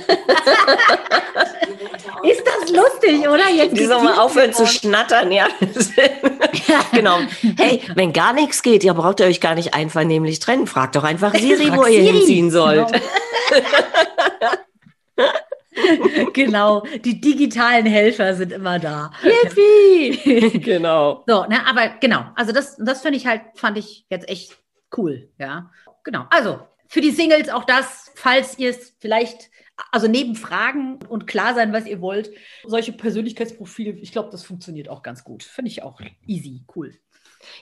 Ist 2.30 2.44
das 2.46 2.70
lustig, 2.72 3.28
oder? 3.28 3.50
Jetzt 3.50 3.78
Die 3.78 3.86
soll 3.86 4.04
mal 4.04 4.20
aufhören 4.20 4.54
zu 4.54 4.66
schnattern, 4.68 5.32
ja. 5.32 5.48
genau. 6.92 7.20
Hey, 7.58 7.82
wenn 7.96 8.12
gar 8.14 8.34
nichts 8.34 8.62
geht, 8.64 8.84
ja, 8.84 8.94
braucht 8.94 9.20
ihr 9.20 9.28
euch 9.28 9.40
gar 9.40 9.56
nicht 9.56 9.74
einvernehmlich 9.74 10.40
trennen. 10.40 10.68
Fragt 10.68 10.96
doch 10.96 11.04
einfach 11.04 11.34
Siri, 11.40 11.68
Frag 11.68 11.78
wo 11.78 11.84
Siri. 11.84 11.96
ihr 12.06 12.12
hinziehen 12.12 12.52
sollt. 12.52 12.92
Genau. 15.16 15.32
genau. 16.34 16.84
die 17.04 17.22
digitalen 17.22 17.86
Helfer 17.86 18.34
sind 18.36 18.52
immer 18.52 18.80
da. 18.80 19.12
Yippie! 19.24 20.60
genau. 20.60 21.24
So, 21.28 21.46
ne, 21.46 21.66
aber 21.66 21.90
genau, 22.00 22.26
also 22.36 22.52
das, 22.52 22.76
das 22.78 23.02
finde 23.02 23.18
ich 23.18 23.28
halt, 23.28 23.42
fand 23.56 23.78
ich 23.78 24.06
jetzt 24.10 24.28
echt 24.28 24.58
cool, 24.98 25.30
ja. 25.38 25.70
Genau. 26.04 26.26
Also, 26.30 26.60
für 26.88 27.02
die 27.02 27.12
Singles 27.12 27.50
auch 27.50 27.66
das, 27.66 28.12
falls 28.16 28.58
ihr 28.58 28.70
es 28.70 28.96
vielleicht, 29.00 29.50
also 29.92 30.08
neben 30.08 30.36
Fragen 30.36 31.00
und 31.08 31.28
klar 31.28 31.54
sein, 31.54 31.74
was 31.74 31.86
ihr 31.86 32.02
wollt, 32.02 32.32
solche 32.66 32.94
Persönlichkeitsprofile, 32.94 33.92
ich 33.92 34.12
glaube, 34.12 34.30
das 34.32 34.44
funktioniert 34.44 34.90
auch 34.90 35.04
ganz 35.04 35.24
gut. 35.24 35.44
Finde 35.44 35.70
ich 35.70 35.84
auch 35.84 36.02
easy, 36.26 36.64
cool. 36.76 36.94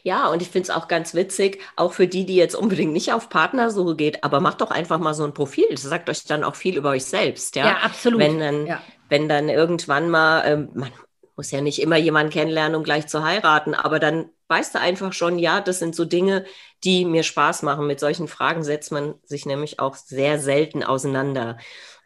Ja, 0.04 0.30
und 0.30 0.42
ich 0.42 0.50
finde 0.50 0.70
es 0.70 0.76
auch 0.76 0.88
ganz 0.88 1.14
witzig, 1.14 1.62
auch 1.76 1.94
für 1.94 2.08
die, 2.08 2.26
die 2.26 2.36
jetzt 2.36 2.56
unbedingt 2.56 2.94
nicht 2.94 3.14
auf 3.14 3.30
Partnersuche 3.30 3.96
geht, 3.96 4.24
aber 4.24 4.40
macht 4.40 4.62
doch 4.62 4.72
einfach 4.72 5.00
mal 5.00 5.14
so 5.14 5.24
ein 5.24 5.34
Profil. 5.34 5.66
Das 5.70 5.82
sagt 5.82 6.10
euch 6.10 6.24
dann 6.24 6.44
auch 6.44 6.56
viel 6.56 6.78
über 6.78 6.92
euch 6.92 7.06
selbst. 7.06 7.56
Ja, 7.56 7.66
ja 7.66 7.78
absolut. 7.80 8.20
Wenn 8.20 8.40
dann, 8.40 8.68
ja. 8.68 8.82
wenn 9.10 9.30
dann 9.30 9.50
irgendwann 9.50 10.10
mal, 10.10 10.44
ähm, 10.46 10.70
man 10.74 10.92
muss 11.36 11.52
ja 11.52 11.62
nicht 11.62 11.82
immer 11.82 11.98
jemanden 11.98 12.32
kennenlernen, 12.32 12.76
um 12.76 12.84
gleich 12.84 13.08
zu 13.08 13.24
heiraten, 13.24 13.74
aber 13.74 14.00
dann 14.00 14.30
weißt 14.48 14.76
du 14.76 14.80
einfach 14.80 15.12
schon, 15.12 15.40
ja, 15.40 15.60
das 15.60 15.80
sind 15.80 15.96
so 15.96 16.06
Dinge, 16.06 16.46
die 16.84 17.04
mir 17.04 17.24
Spaß 17.24 17.64
machen. 17.64 17.88
Mit 17.88 18.00
solchen 18.00 18.28
Fragen 18.28 18.64
setzt 18.64 18.92
man 18.92 19.16
sich 19.24 19.46
nämlich 19.46 19.80
auch 19.80 19.96
sehr 19.96 20.40
selten 20.40 20.84
auseinander. 20.84 21.58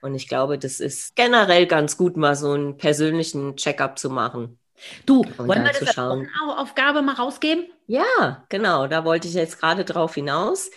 Und 0.02 0.16
ich 0.16 0.28
glaube, 0.28 0.58
das 0.58 0.80
ist 0.80 1.16
generell 1.16 1.68
ganz 1.68 1.98
gut, 1.98 2.18
mal 2.18 2.36
so 2.36 2.52
einen 2.52 2.78
persönlichen 2.78 3.56
Check-up 3.56 4.00
zu 4.00 4.10
machen. 4.10 4.60
Du, 5.06 5.26
wollen 5.38 5.64
wir 5.64 5.74
das 5.74 5.98
Aufgabe 5.98 7.02
mal 7.02 7.16
rausgeben? 7.16 7.66
Ja, 7.88 8.46
genau, 8.50 8.88
da 8.88 9.04
wollte 9.04 9.28
ich 9.28 9.34
jetzt 9.34 9.60
gerade 9.60 9.84
drauf 9.84 10.16
hinaus. 10.16 10.72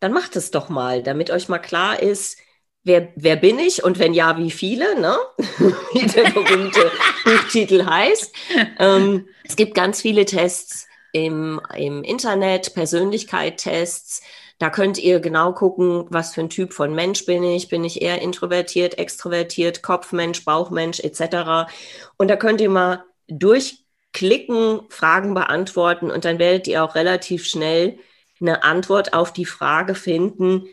Dann 0.00 0.12
macht 0.12 0.36
es 0.36 0.50
doch 0.50 0.68
mal, 0.68 1.02
damit 1.02 1.30
euch 1.30 1.48
mal 1.48 1.58
klar 1.58 2.00
ist, 2.02 2.38
wer, 2.82 3.12
wer 3.16 3.36
bin 3.36 3.58
ich 3.58 3.84
und 3.84 3.98
wenn 3.98 4.14
ja, 4.14 4.38
wie 4.38 4.50
viele, 4.50 4.98
ne? 5.00 5.16
wie 5.92 6.06
der 6.06 6.30
berühmte 6.30 6.90
Buchtitel 7.24 7.84
heißt. 7.84 8.34
Ähm, 8.78 9.28
es 9.44 9.56
gibt 9.56 9.74
ganz 9.74 10.00
viele 10.00 10.24
Tests 10.24 10.86
im, 11.12 11.60
im 11.74 12.02
Internet, 12.02 12.74
Persönlichkeitstests. 12.74 14.22
Da 14.58 14.70
könnt 14.70 14.98
ihr 14.98 15.20
genau 15.20 15.52
gucken, 15.52 16.06
was 16.08 16.32
für 16.32 16.40
ein 16.40 16.50
Typ 16.50 16.72
von 16.72 16.94
Mensch 16.94 17.26
bin 17.26 17.42
ich. 17.42 17.68
Bin 17.68 17.84
ich 17.84 18.00
eher 18.00 18.22
introvertiert, 18.22 18.98
extrovertiert, 18.98 19.82
Kopfmensch, 19.82 20.44
Bauchmensch 20.44 21.00
etc. 21.00 21.70
Und 22.16 22.28
da 22.28 22.36
könnt 22.36 22.60
ihr 22.60 22.70
mal 22.70 23.04
durchklicken, 23.28 24.80
Fragen 24.88 25.34
beantworten 25.34 26.10
und 26.10 26.24
dann 26.24 26.38
werdet 26.38 26.66
ihr 26.68 26.82
auch 26.84 26.94
relativ 26.94 27.44
schnell 27.44 27.98
eine 28.40 28.64
Antwort 28.64 29.12
auf 29.12 29.32
die 29.32 29.46
Frage 29.46 29.94
finden, 29.94 30.66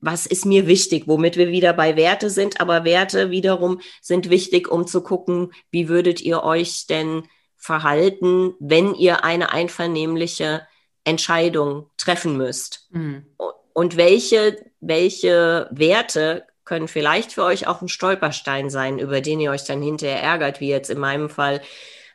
was 0.00 0.26
ist 0.26 0.46
mir 0.46 0.66
wichtig, 0.66 1.04
womit 1.06 1.36
wir 1.36 1.48
wieder 1.48 1.72
bei 1.72 1.96
Werte 1.96 2.30
sind. 2.30 2.60
Aber 2.60 2.84
Werte 2.84 3.30
wiederum 3.30 3.80
sind 4.00 4.30
wichtig, 4.30 4.68
um 4.68 4.86
zu 4.86 5.02
gucken, 5.02 5.52
wie 5.70 5.88
würdet 5.88 6.20
ihr 6.20 6.42
euch 6.42 6.86
denn 6.86 7.24
verhalten, 7.56 8.54
wenn 8.60 8.94
ihr 8.94 9.24
eine 9.24 9.52
einvernehmliche 9.52 10.66
Entscheidung 11.08 11.90
treffen 11.96 12.36
müsst. 12.36 12.88
Mhm. 12.90 13.26
Und 13.72 13.96
welche, 13.96 14.56
welche 14.80 15.68
Werte 15.70 16.44
können 16.64 16.88
vielleicht 16.88 17.32
für 17.32 17.44
euch 17.44 17.66
auch 17.66 17.80
ein 17.80 17.88
Stolperstein 17.88 18.70
sein, 18.70 18.98
über 18.98 19.20
den 19.20 19.40
ihr 19.40 19.50
euch 19.50 19.64
dann 19.64 19.80
hinterher 19.80 20.22
ärgert, 20.22 20.60
wie 20.60 20.68
jetzt 20.68 20.90
in 20.90 20.98
meinem 20.98 21.30
Fall. 21.30 21.62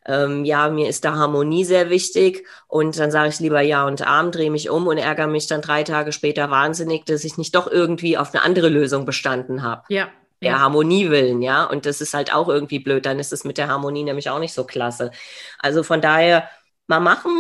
Ähm, 0.06 0.44
ja, 0.46 0.70
mir 0.70 0.90
ist 0.90 1.06
da 1.06 1.16
Harmonie 1.16 1.64
sehr 1.64 1.90
wichtig 1.90 2.46
und 2.68 3.00
dann 3.00 3.10
sage 3.10 3.30
ich 3.30 3.40
lieber 3.40 3.62
Ja 3.62 3.88
und 3.88 4.06
Arm, 4.06 4.32
drehe 4.32 4.52
mich 4.52 4.70
um 4.70 4.88
und 4.88 4.98
ärgere 4.98 5.28
mich 5.28 5.48
dann 5.48 5.62
drei 5.62 5.84
Tage 5.84 6.12
später 6.12 6.52
wahnsinnig, 6.52 7.06
dass 7.06 7.24
ich 7.24 7.38
nicht 7.38 7.56
doch 7.56 7.68
irgendwie 7.68 8.18
auf 8.18 8.34
eine 8.34 8.44
andere 8.44 8.68
Lösung 8.68 9.06
bestanden 9.06 9.64
habe. 9.64 9.84
Ja, 9.88 10.10
der 10.44 10.60
Harmonie 10.60 11.10
willen, 11.10 11.42
ja. 11.42 11.64
Und 11.64 11.86
das 11.86 12.02
ist 12.02 12.14
halt 12.14 12.34
auch 12.34 12.50
irgendwie 12.50 12.80
blöd. 12.80 13.06
Dann 13.06 13.20
ist 13.20 13.34
es 13.34 13.44
mit 13.46 13.58
der 13.58 13.70
Harmonie 13.70 14.04
nämlich 14.04 14.30
auch 14.30 14.40
nicht 14.40 14.54
so 14.54 14.66
klasse. 14.66 15.12
Also 15.60 15.84
von 15.84 16.02
daher 16.02 16.50
mal 16.88 17.00
machen. 17.00 17.32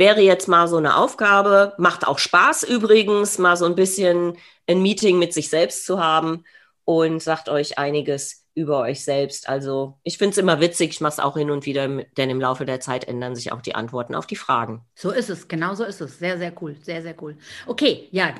Wäre 0.00 0.22
jetzt 0.22 0.48
mal 0.48 0.66
so 0.66 0.78
eine 0.78 0.96
Aufgabe. 0.96 1.74
Macht 1.76 2.06
auch 2.06 2.18
Spaß 2.18 2.62
übrigens, 2.62 3.36
mal 3.36 3.58
so 3.58 3.66
ein 3.66 3.74
bisschen 3.74 4.38
ein 4.66 4.80
Meeting 4.80 5.18
mit 5.18 5.34
sich 5.34 5.50
selbst 5.50 5.84
zu 5.84 6.02
haben 6.02 6.44
und 6.86 7.22
sagt 7.22 7.50
euch 7.50 7.76
einiges 7.76 8.46
über 8.54 8.78
euch 8.78 9.04
selbst. 9.04 9.46
Also 9.46 9.98
ich 10.02 10.16
finde 10.16 10.30
es 10.30 10.38
immer 10.38 10.58
witzig, 10.58 10.92
ich 10.92 11.00
mache 11.02 11.12
es 11.12 11.18
auch 11.18 11.36
hin 11.36 11.50
und 11.50 11.66
wieder, 11.66 11.86
denn 12.16 12.30
im 12.30 12.40
Laufe 12.40 12.64
der 12.64 12.80
Zeit 12.80 13.08
ändern 13.08 13.36
sich 13.36 13.52
auch 13.52 13.60
die 13.60 13.74
Antworten 13.74 14.14
auf 14.14 14.26
die 14.26 14.36
Fragen. 14.36 14.86
So 14.94 15.10
ist 15.10 15.28
es, 15.28 15.48
genau 15.48 15.74
so 15.74 15.84
ist 15.84 16.00
es. 16.00 16.18
Sehr, 16.18 16.38
sehr 16.38 16.54
cool, 16.62 16.76
sehr, 16.80 17.02
sehr 17.02 17.14
cool. 17.20 17.36
Okay, 17.66 18.08
ja, 18.10 18.34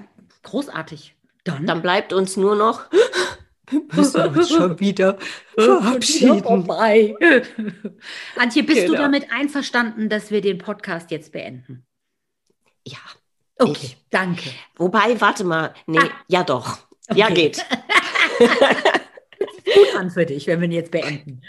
großartig. 0.44 1.14
Dann, 1.44 1.66
Dann 1.66 1.82
bleibt 1.82 2.14
uns 2.14 2.38
nur 2.38 2.56
noch 2.56 2.86
müssen 3.92 4.20
uns 4.22 4.48
schon 4.54 4.78
wieder 4.80 5.18
verabschieden. 5.56 6.42
vorbei. 6.42 7.14
Antje, 8.36 8.62
bist 8.62 8.82
du 8.82 8.86
Genau. 8.92 9.02
damit 9.02 9.32
einverstanden, 9.32 10.08
dass 10.08 10.30
wir 10.30 10.40
den 10.40 10.58
Podcast 10.58 11.10
jetzt 11.10 11.32
beenden? 11.32 11.84
Ja. 12.86 12.98
Okay, 13.58 13.72
Ich. 13.82 13.96
danke. 14.10 14.50
Wobei, 14.76 15.20
warte 15.20 15.44
mal. 15.44 15.74
Nee, 15.86 15.98
Ah. 15.98 16.08
ja 16.28 16.42
doch. 16.44 16.78
Ja, 17.14 17.26
Okay. 17.26 17.34
geht. 17.34 17.66
Gut 19.64 19.94
an 19.96 20.10
für 20.10 20.24
dich, 20.26 20.46
wenn 20.46 20.60
wir 20.60 20.66
ihn 20.66 20.72
jetzt 20.72 20.90
beenden. 20.90 21.42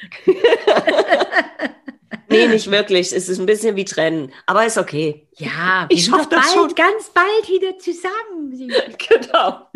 Nee, 2.31 2.47
nicht 2.47 2.71
wirklich. 2.71 3.11
Es 3.13 3.29
ist 3.29 3.39
ein 3.39 3.45
bisschen 3.45 3.75
wie 3.75 3.85
trennen. 3.85 4.31
Aber 4.45 4.65
ist 4.65 4.77
okay. 4.77 5.27
Ja, 5.37 5.85
Ich 5.89 6.09
doch 6.09 6.25
das 6.25 6.29
bald, 6.29 6.53
schon. 6.53 6.75
ganz 6.75 7.09
bald 7.13 7.49
wieder 7.49 7.77
zusammen. 7.77 8.51
Genau. 9.09 9.67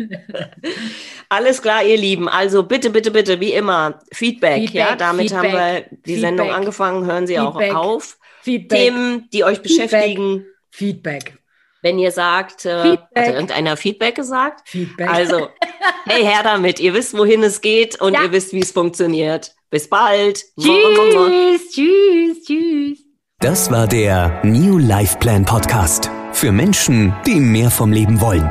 Alles 1.28 1.60
klar, 1.62 1.84
ihr 1.84 1.96
Lieben. 1.96 2.28
Also 2.28 2.62
bitte, 2.62 2.90
bitte, 2.90 3.10
bitte, 3.10 3.40
wie 3.40 3.52
immer, 3.52 4.00
Feedback. 4.12 4.62
Feedback, 4.62 4.74
ja, 4.74 4.96
damit 4.96 5.32
haben 5.34 5.52
wir 5.52 5.58
Feedback, 5.60 5.90
die 6.06 6.16
Sendung 6.18 6.46
Feedback, 6.46 6.58
angefangen. 6.60 7.06
Hören 7.06 7.26
Sie 7.26 7.36
Feedback, 7.36 7.74
auch 7.74 7.84
auf. 7.84 8.18
Feedback, 8.42 8.78
Themen, 8.78 9.28
die 9.32 9.44
euch 9.44 9.58
Feedback. 9.58 9.90
beschäftigen. 9.90 10.46
Feedback, 10.70 11.38
Wenn 11.86 12.00
ihr 12.00 12.10
sagt, 12.10 12.64
äh, 12.66 12.82
Feedback. 12.82 13.16
hat 13.16 13.34
irgendeiner 13.34 13.76
Feedback 13.76 14.16
gesagt? 14.16 14.68
Feedback. 14.68 15.08
Also, 15.08 15.50
hey, 16.08 16.24
her 16.24 16.40
damit. 16.42 16.80
Ihr 16.80 16.94
wisst, 16.94 17.16
wohin 17.16 17.44
es 17.44 17.60
geht 17.60 18.00
und 18.00 18.14
Ja. 18.14 18.24
ihr 18.24 18.32
wisst, 18.32 18.52
wie 18.52 18.58
es 18.58 18.72
funktioniert. 18.72 19.54
Bis 19.70 19.88
bald. 19.88 20.42
tschüss, 20.60 21.70
tschüss, 21.70 22.42
tschüss. 22.44 22.98
Das 23.38 23.70
war 23.70 23.86
der 23.86 24.40
New 24.42 24.78
Life 24.78 25.16
Plan 25.18 25.44
Podcast. 25.44 26.10
Für 26.32 26.50
Menschen, 26.50 27.14
die 27.24 27.38
mehr 27.38 27.70
vom 27.70 27.92
Leben 27.92 28.20
wollen. 28.20 28.50